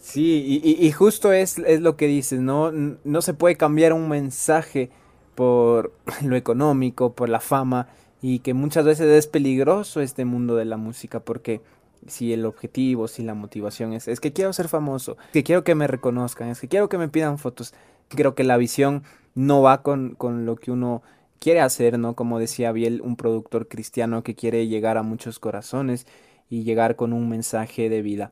Sí, 0.00 0.60
y, 0.64 0.90
justo 0.90 1.32
es, 1.32 1.58
es, 1.58 1.80
lo 1.80 1.96
que 1.96 2.08
dices, 2.08 2.40
¿no? 2.40 2.72
No 2.72 3.22
se 3.22 3.34
puede 3.34 3.54
cambiar 3.54 3.92
un 3.92 4.08
mensaje 4.08 4.90
por 5.36 5.92
lo 6.24 6.34
económico, 6.34 7.12
por 7.12 7.28
la 7.28 7.38
fama, 7.38 7.86
y 8.20 8.40
que 8.40 8.52
muchas 8.52 8.84
veces 8.84 9.06
es 9.06 9.28
peligroso 9.28 10.00
este 10.00 10.24
mundo 10.24 10.56
de 10.56 10.64
la 10.64 10.76
música, 10.76 11.20
porque 11.20 11.60
si 12.06 12.32
el 12.32 12.44
objetivo, 12.44 13.08
si 13.08 13.22
la 13.22 13.34
motivación 13.34 13.92
es, 13.92 14.08
es 14.08 14.20
que 14.20 14.32
quiero 14.32 14.52
ser 14.52 14.68
famoso, 14.68 15.16
que 15.32 15.42
quiero 15.42 15.64
que 15.64 15.74
me 15.74 15.86
reconozcan, 15.86 16.48
es 16.48 16.60
que 16.60 16.68
quiero 16.68 16.88
que 16.88 16.98
me 16.98 17.08
pidan 17.08 17.38
fotos. 17.38 17.74
Creo 18.08 18.34
que 18.34 18.44
la 18.44 18.56
visión 18.56 19.04
no 19.34 19.62
va 19.62 19.82
con, 19.82 20.14
con 20.14 20.44
lo 20.44 20.56
que 20.56 20.70
uno 20.70 21.02
quiere 21.38 21.60
hacer, 21.60 21.98
¿no? 21.98 22.14
Como 22.14 22.38
decía 22.38 22.72
Biel, 22.72 23.00
un 23.02 23.16
productor 23.16 23.68
cristiano 23.68 24.22
que 24.22 24.34
quiere 24.34 24.68
llegar 24.68 24.96
a 24.96 25.02
muchos 25.02 25.38
corazones 25.38 26.06
y 26.48 26.64
llegar 26.64 26.96
con 26.96 27.12
un 27.12 27.28
mensaje 27.28 27.88
de 27.88 28.02
vida. 28.02 28.30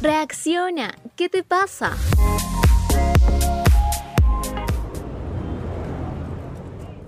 Reacciona, 0.00 0.94
¿qué 1.16 1.28
te 1.28 1.42
pasa? 1.42 1.96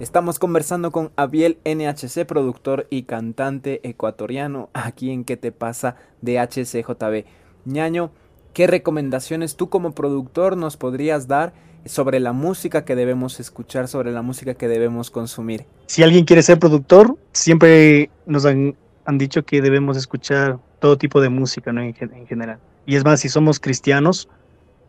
Estamos 0.01 0.39
conversando 0.39 0.93
con 0.93 1.13
Abiel 1.17 1.59
NHC, 1.67 2.25
productor 2.25 2.87
y 2.89 3.03
cantante 3.03 3.87
ecuatoriano, 3.87 4.71
aquí 4.73 5.11
en 5.11 5.25
¿Qué 5.25 5.37
te 5.37 5.53
pasa? 5.53 5.97
de 6.23 6.39
HCJB. 6.39 7.27
Ñaño, 7.67 8.11
¿qué 8.55 8.67
recomendaciones 8.67 9.57
tú 9.57 9.69
como 9.69 9.95
productor 9.95 10.57
nos 10.57 10.79
podrías 10.79 11.29
dar 11.29 11.53
sobre 11.85 12.19
la 12.19 12.33
música 12.33 12.87
que 12.87 12.97
debemos 12.97 13.41
escuchar, 13.41 13.89
sobre 13.89 14.11
la 14.11 14.23
música 14.23 14.55
que 14.55 14.69
debemos 14.69 15.11
consumir? 15.11 15.67
Si 15.85 16.03
alguien 16.03 16.25
quiere 16.25 16.43
ser 16.43 16.59
productor, 16.59 17.19
siempre 17.33 18.09
nos 18.25 18.47
han, 18.47 18.75
dicho 19.19 19.45
que 19.45 19.61
debemos 19.61 19.99
escuchar 19.99 20.59
todo 20.79 20.97
tipo 20.97 21.21
de 21.21 21.29
música 21.29 21.75
¿no? 21.75 21.83
en, 21.83 22.27
general. 22.27 22.59
Y 22.87 22.97
es 22.97 23.05
más, 23.05 23.21
si 23.21 23.29
somos 23.29 23.61
cristianos, 23.61 24.31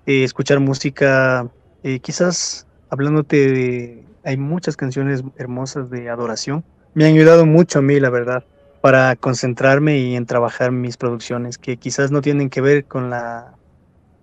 eh, 0.05 0.23
escuchar 0.23 0.61
música, 0.61 1.49
eh, 1.83 1.99
quizás 1.99 2.65
hablándote 2.89 3.51
de 3.51 4.10
hay 4.23 4.37
muchas 4.37 4.77
canciones 4.77 5.23
hermosas 5.37 5.89
de 5.89 6.09
adoración. 6.09 6.63
Me 6.93 7.05
han 7.05 7.13
ayudado 7.13 7.45
mucho 7.45 7.79
a 7.79 7.81
mí, 7.81 7.99
la 7.99 8.09
verdad, 8.09 8.43
para 8.81 9.15
concentrarme 9.15 9.99
y 9.99 10.15
en 10.15 10.25
trabajar 10.25 10.71
mis 10.71 10.97
producciones, 10.97 11.57
que 11.57 11.77
quizás 11.77 12.11
no 12.11 12.21
tienen 12.21 12.49
que 12.49 12.61
ver 12.61 12.85
con 12.85 13.09
la, 13.09 13.53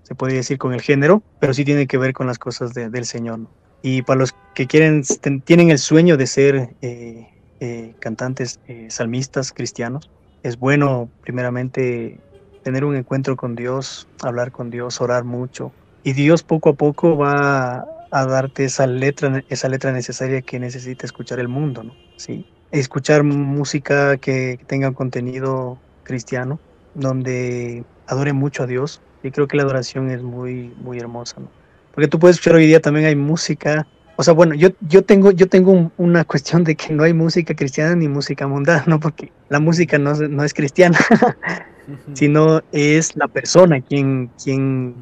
se 0.03 0.15
puede 0.15 0.35
decir, 0.35 0.59
con 0.59 0.75
el 0.75 0.81
género, 0.81 1.23
pero 1.39 1.55
sí 1.55 1.65
tienen 1.65 1.87
que 1.87 1.99
ver 1.99 2.13
con 2.13 2.27
las 2.27 2.39
cosas 2.39 2.75
del 2.75 3.05
Señor. 3.05 3.41
Y 3.83 4.03
para 4.03 4.21
los 4.21 4.35
que 4.55 4.67
quieren, 4.67 5.03
tienen 5.45 5.71
el 5.71 5.79
sueño 5.79 6.17
de 6.17 6.27
ser 6.27 6.71
eh, 6.83 7.29
eh, 7.61 7.95
cantantes 8.01 8.61
eh, 8.67 8.89
salmistas 8.91 9.53
cristianos, 9.53 10.11
es 10.43 10.59
bueno 10.59 11.09
primeramente 11.23 12.19
tener 12.63 12.85
un 12.85 12.97
encuentro 12.97 13.37
con 13.37 13.55
Dios, 13.55 14.09
hablar 14.23 14.53
con 14.53 14.71
Dios, 14.71 15.01
orar 15.01 15.25
mucho. 15.25 15.73
Y 16.05 16.13
Dios 16.13 16.43
poco 16.43 16.71
a 16.71 16.73
poco 16.75 17.17
va 17.17 17.87
a 18.11 18.27
darte 18.27 18.65
esa 18.65 18.87
letra, 18.87 19.45
esa 19.49 19.69
letra 19.69 19.93
necesaria 19.93 20.43
que 20.43 20.59
necesita 20.59 21.07
escuchar 21.07 21.41
el 21.41 21.49
mundo, 21.49 21.85
¿no? 21.85 21.95
Sí. 22.17 22.47
Escuchar 22.71 23.23
música 23.23 24.17
que 24.19 24.59
tenga 24.67 24.89
un 24.89 24.95
contenido 24.95 25.79
cristiano, 26.05 26.59
donde 26.95 27.85
adore 28.07 28.33
mucho 28.33 28.65
a 28.65 28.67
Dios. 28.67 29.01
Y 29.23 29.31
creo 29.31 29.49
que 29.49 29.57
la 29.57 29.65
adoración 29.65 30.11
es 30.11 30.23
muy, 30.23 30.75
muy 30.81 30.99
hermosa, 30.99 31.41
¿no? 31.41 31.49
Porque 31.95 32.09
tú 32.09 32.19
puedes 32.19 32.37
escuchar 32.37 32.57
hoy 32.57 32.67
día 32.67 32.81
también 32.81 33.07
hay 33.07 33.17
música. 33.17 33.87
O 34.17 34.23
sea, 34.23 34.33
bueno, 34.33 34.55
yo, 34.55 34.69
yo 34.81 35.03
tengo, 35.03 35.33
yo 35.33 35.49
tengo 35.49 35.91
una 35.97 36.25
cuestión 36.25 36.65
de 36.65 36.77
que 36.77 36.93
no 36.93 37.03
hay 37.03 37.13
música 37.13 37.55
cristiana 37.55 37.95
ni 37.97 38.09
música 38.09 38.47
mundana, 38.47 38.85
¿no? 38.87 39.01
Porque 39.01 39.33
la 39.49 39.59
música 39.59 39.99
no, 39.99 40.15
no 40.15 40.45
es 40.45 40.55
cristiana, 40.55 40.99
sino 42.15 42.63
es 42.73 43.17
la 43.17 43.29
persona 43.29 43.81
quien, 43.81 44.31
quien, 44.43 44.95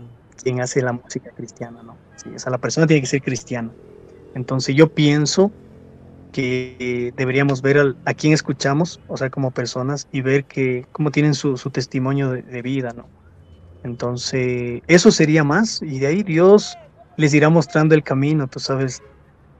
quien 0.42 0.60
hace 0.60 0.80
la 0.82 0.92
música 0.92 1.30
cristiana, 1.36 1.82
¿no? 1.82 1.96
O 2.34 2.38
sea, 2.38 2.50
la 2.50 2.58
persona 2.58 2.86
tiene 2.86 3.00
que 3.00 3.06
ser 3.06 3.22
cristiana. 3.22 3.70
Entonces 4.34 4.74
yo 4.74 4.88
pienso 4.88 5.50
que 6.32 7.14
deberíamos 7.16 7.62
ver 7.62 7.96
a 8.04 8.14
quién 8.14 8.34
escuchamos, 8.34 9.00
o 9.08 9.16
sea, 9.16 9.30
como 9.30 9.50
personas, 9.52 10.08
y 10.12 10.20
ver 10.20 10.44
que 10.44 10.86
cómo 10.92 11.10
tienen 11.10 11.34
su, 11.34 11.56
testimonio 11.70 12.30
de, 12.30 12.62
vida, 12.62 12.92
¿no? 12.94 13.06
Entonces, 13.84 14.82
eso 14.86 15.10
sería 15.10 15.44
más, 15.44 15.80
y 15.80 15.98
de 15.98 16.08
ahí 16.08 16.22
Dios 16.22 16.76
les 17.16 17.32
irá 17.32 17.48
mostrando 17.48 17.94
el 17.94 18.02
camino, 18.02 18.48
tú 18.48 18.60
sabes, 18.60 19.02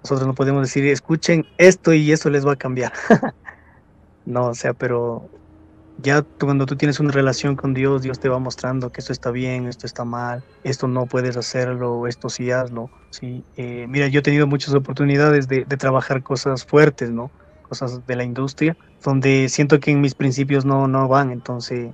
nosotros 0.03 0.27
no 0.27 0.35
podemos 0.35 0.63
decir, 0.63 0.85
escuchen 0.87 1.47
esto 1.57 1.95
y 1.95 2.13
eso 2.13 2.29
les 2.29 2.47
va 2.47 2.53
a 2.53 2.57
cambiar. 2.57 2.93
no, 4.27 4.49
o 4.49 4.55
sea, 4.55 4.75
pero 4.75 5.31
ya 5.99 6.23
cuando 6.23 6.67
tú 6.67 6.77
tienes 6.77 7.01
una 7.01 7.11
relación 7.11 7.57
con 7.57 7.75
Dios, 7.75 8.03
Dios 8.03 8.21
te 8.21 8.29
va 8.29 8.39
mostrando 8.39 8.91
que 8.91 9.01
esto 9.01 9.13
está 9.13 9.31
bien, 9.31 9.67
esto 9.67 9.87
está 9.87 10.05
mal, 10.05 10.43
esto 10.63 10.89
no 10.89 11.07
puedes 11.07 11.37
hacerlo, 11.37 12.07
esto 12.07 12.29
sí 12.29 12.51
hazlo. 12.51 12.91
¿sí? 13.11 13.45
Eh, 13.57 13.87
mira, 13.89 14.09
yo 14.09 14.21
he 14.21 14.23
tenido 14.23 14.47
muchas 14.47 14.75
oportunidades 14.75 15.49
de, 15.49 15.65
trabajar 15.65 16.23
cosas 16.23 16.65
fuertes, 16.65 17.11
¿no? 17.11 17.31
Cosas 17.63 18.07
de 18.07 18.17
la 18.17 18.25
industria, 18.25 18.77
donde 19.03 19.49
siento 19.49 19.81
que 19.81 19.91
en 19.91 20.01
mis 20.01 20.15
principios 20.15 20.65
no, 20.65 20.87
no 20.87 21.09
van, 21.09 21.31
entonces 21.31 21.91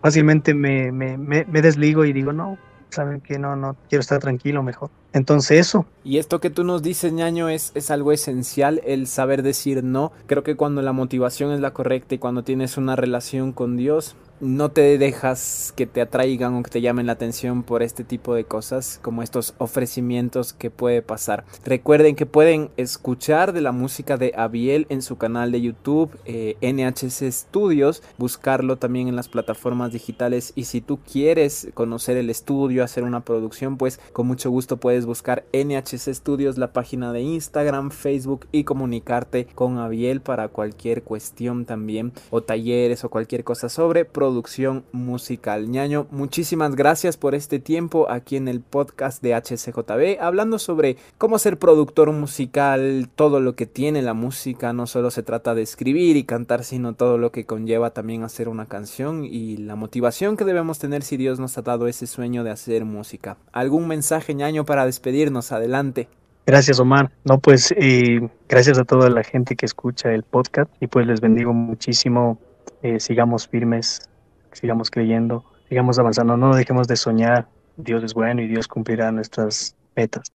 fácilmente 0.00 0.54
me, 0.54 0.92
me, 0.92 1.18
me, 1.18 1.44
me 1.44 1.60
desligo 1.60 2.04
y 2.04 2.12
digo, 2.12 2.32
no, 2.32 2.58
saben 2.88 3.20
que 3.20 3.38
no, 3.38 3.56
no, 3.56 3.76
quiero 3.88 4.00
estar 4.00 4.20
tranquilo 4.20 4.62
mejor. 4.62 4.90
Entonces 5.12 5.58
eso. 5.58 5.86
Y 6.04 6.18
esto 6.18 6.40
que 6.40 6.50
tú 6.50 6.64
nos 6.64 6.82
dices, 6.82 7.12
ñaño, 7.12 7.48
es, 7.48 7.72
es 7.74 7.90
algo 7.90 8.12
esencial, 8.12 8.80
el 8.84 9.06
saber 9.06 9.42
decir 9.42 9.82
no. 9.82 10.12
Creo 10.26 10.42
que 10.42 10.56
cuando 10.56 10.82
la 10.82 10.92
motivación 10.92 11.52
es 11.52 11.60
la 11.60 11.72
correcta 11.72 12.14
y 12.14 12.18
cuando 12.18 12.44
tienes 12.44 12.76
una 12.76 12.96
relación 12.96 13.52
con 13.52 13.76
Dios, 13.76 14.16
no 14.40 14.70
te 14.70 14.96
dejas 14.96 15.72
que 15.76 15.86
te 15.86 16.00
atraigan 16.00 16.54
o 16.54 16.62
que 16.62 16.70
te 16.70 16.80
llamen 16.80 17.06
la 17.06 17.12
atención 17.12 17.62
por 17.62 17.82
este 17.82 18.04
tipo 18.04 18.34
de 18.34 18.44
cosas, 18.44 18.98
como 19.02 19.22
estos 19.22 19.54
ofrecimientos 19.58 20.52
que 20.52 20.70
puede 20.70 21.02
pasar. 21.02 21.44
Recuerden 21.64 22.16
que 22.16 22.26
pueden 22.26 22.70
escuchar 22.76 23.52
de 23.52 23.60
la 23.60 23.72
música 23.72 24.16
de 24.16 24.32
Abiel 24.34 24.86
en 24.88 25.02
su 25.02 25.18
canal 25.18 25.52
de 25.52 25.60
YouTube, 25.60 26.18
eh, 26.24 26.56
NHC 26.62 27.30
Studios, 27.30 28.02
buscarlo 28.16 28.76
también 28.76 29.08
en 29.08 29.16
las 29.16 29.28
plataformas 29.28 29.92
digitales 29.92 30.52
y 30.54 30.64
si 30.64 30.80
tú 30.80 30.98
quieres 31.00 31.68
conocer 31.74 32.16
el 32.16 32.30
estudio, 32.30 32.82
hacer 32.82 33.04
una 33.04 33.20
producción, 33.20 33.76
pues 33.76 34.00
con 34.12 34.26
mucho 34.26 34.50
gusto 34.50 34.78
puedes 34.78 34.99
buscar 35.06 35.44
NHC 35.52 36.14
Studios, 36.14 36.58
la 36.58 36.72
página 36.72 37.12
de 37.12 37.20
Instagram, 37.20 37.90
Facebook 37.90 38.46
y 38.52 38.64
comunicarte 38.64 39.46
con 39.54 39.78
Abiel 39.78 40.20
para 40.20 40.48
cualquier 40.48 41.02
cuestión 41.02 41.64
también 41.64 42.12
o 42.30 42.42
talleres 42.42 43.04
o 43.04 43.10
cualquier 43.10 43.44
cosa 43.44 43.68
sobre 43.68 44.04
producción 44.04 44.30
producción 44.40 44.84
musical. 44.92 45.68
ñaño, 45.70 46.06
muchísimas 46.12 46.74
gracias 46.76 47.16
por 47.16 47.34
este 47.34 47.58
tiempo 47.58 48.08
aquí 48.08 48.36
en 48.36 48.48
el 48.48 48.60
podcast 48.60 49.22
de 49.22 49.34
HCJB, 49.34 50.18
hablando 50.20 50.58
sobre 50.58 50.96
cómo 51.18 51.38
ser 51.38 51.58
productor 51.58 52.12
musical, 52.12 53.08
todo 53.16 53.40
lo 53.40 53.56
que 53.56 53.66
tiene 53.66 54.02
la 54.02 54.14
música, 54.14 54.72
no 54.72 54.86
solo 54.86 55.10
se 55.10 55.22
trata 55.22 55.54
de 55.54 55.62
escribir 55.62 56.16
y 56.16 56.24
cantar, 56.24 56.64
sino 56.64 56.94
todo 56.94 57.18
lo 57.18 57.32
que 57.32 57.44
conlleva 57.44 57.90
también 57.90 58.22
hacer 58.22 58.48
una 58.48 58.66
canción 58.66 59.24
y 59.24 59.56
la 59.56 59.74
motivación 59.74 60.36
que 60.36 60.44
debemos 60.44 60.78
tener 60.78 61.02
si 61.02 61.16
Dios 61.16 61.40
nos 61.40 61.58
ha 61.58 61.62
dado 61.62 61.86
ese 61.86 62.06
sueño 62.06 62.44
de 62.44 62.50
hacer 62.50 62.84
música. 62.84 63.36
¿Algún 63.52 63.88
mensaje, 63.88 64.32
ñaño, 64.32 64.64
para 64.64 64.86
despedirnos? 64.90 65.52
Adelante. 65.52 66.08
Gracias, 66.46 66.80
Omar. 66.80 67.10
No, 67.24 67.38
pues 67.38 67.72
eh, 67.76 68.28
gracias 68.48 68.78
a 68.78 68.84
toda 68.84 69.08
la 69.08 69.22
gente 69.22 69.56
que 69.56 69.66
escucha 69.66 70.12
el 70.12 70.22
podcast 70.22 70.70
y 70.80 70.86
pues 70.86 71.06
les 71.06 71.20
bendigo 71.20 71.52
muchísimo. 71.52 72.38
Eh, 72.82 72.98
sigamos 72.98 73.46
firmes 73.46 74.10
sigamos 74.52 74.90
creyendo, 74.90 75.44
sigamos 75.68 75.98
avanzando, 75.98 76.36
no 76.36 76.54
dejemos 76.54 76.88
de 76.88 76.96
soñar. 76.96 77.48
Dios 77.76 78.04
es 78.04 78.14
bueno 78.14 78.42
y 78.42 78.48
Dios 78.48 78.68
cumplirá 78.68 79.10
nuestras 79.12 79.76
metas. 79.96 80.32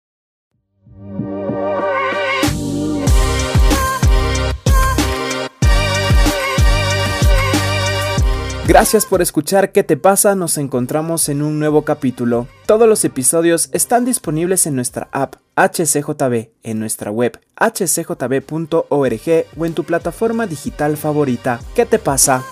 Gracias 8.72 9.06
por 9.06 9.22
escuchar 9.22 9.74
¿Qué 9.74 9.84
te 9.84 9.98
pasa? 9.98 10.34
Nos 10.34 10.58
encontramos 10.58 11.28
en 11.28 11.42
un 11.42 11.60
nuevo 11.60 11.82
capítulo. 11.82 12.48
Todos 12.66 12.88
los 12.88 13.04
episodios 13.04 13.68
están 13.74 14.06
disponibles 14.06 14.66
en 14.66 14.76
nuestra 14.76 15.10
app 15.12 15.36
HCJB, 15.58 16.52
en 16.64 16.80
nuestra 16.80 17.12
web 17.12 17.38
hcjb.org 17.58 18.86
o 18.88 19.66
en 19.66 19.74
tu 19.74 19.84
plataforma 19.84 20.48
digital 20.48 20.96
favorita. 20.96 21.60
¿Qué 21.76 21.86
te 21.86 22.00
pasa? 22.00 22.46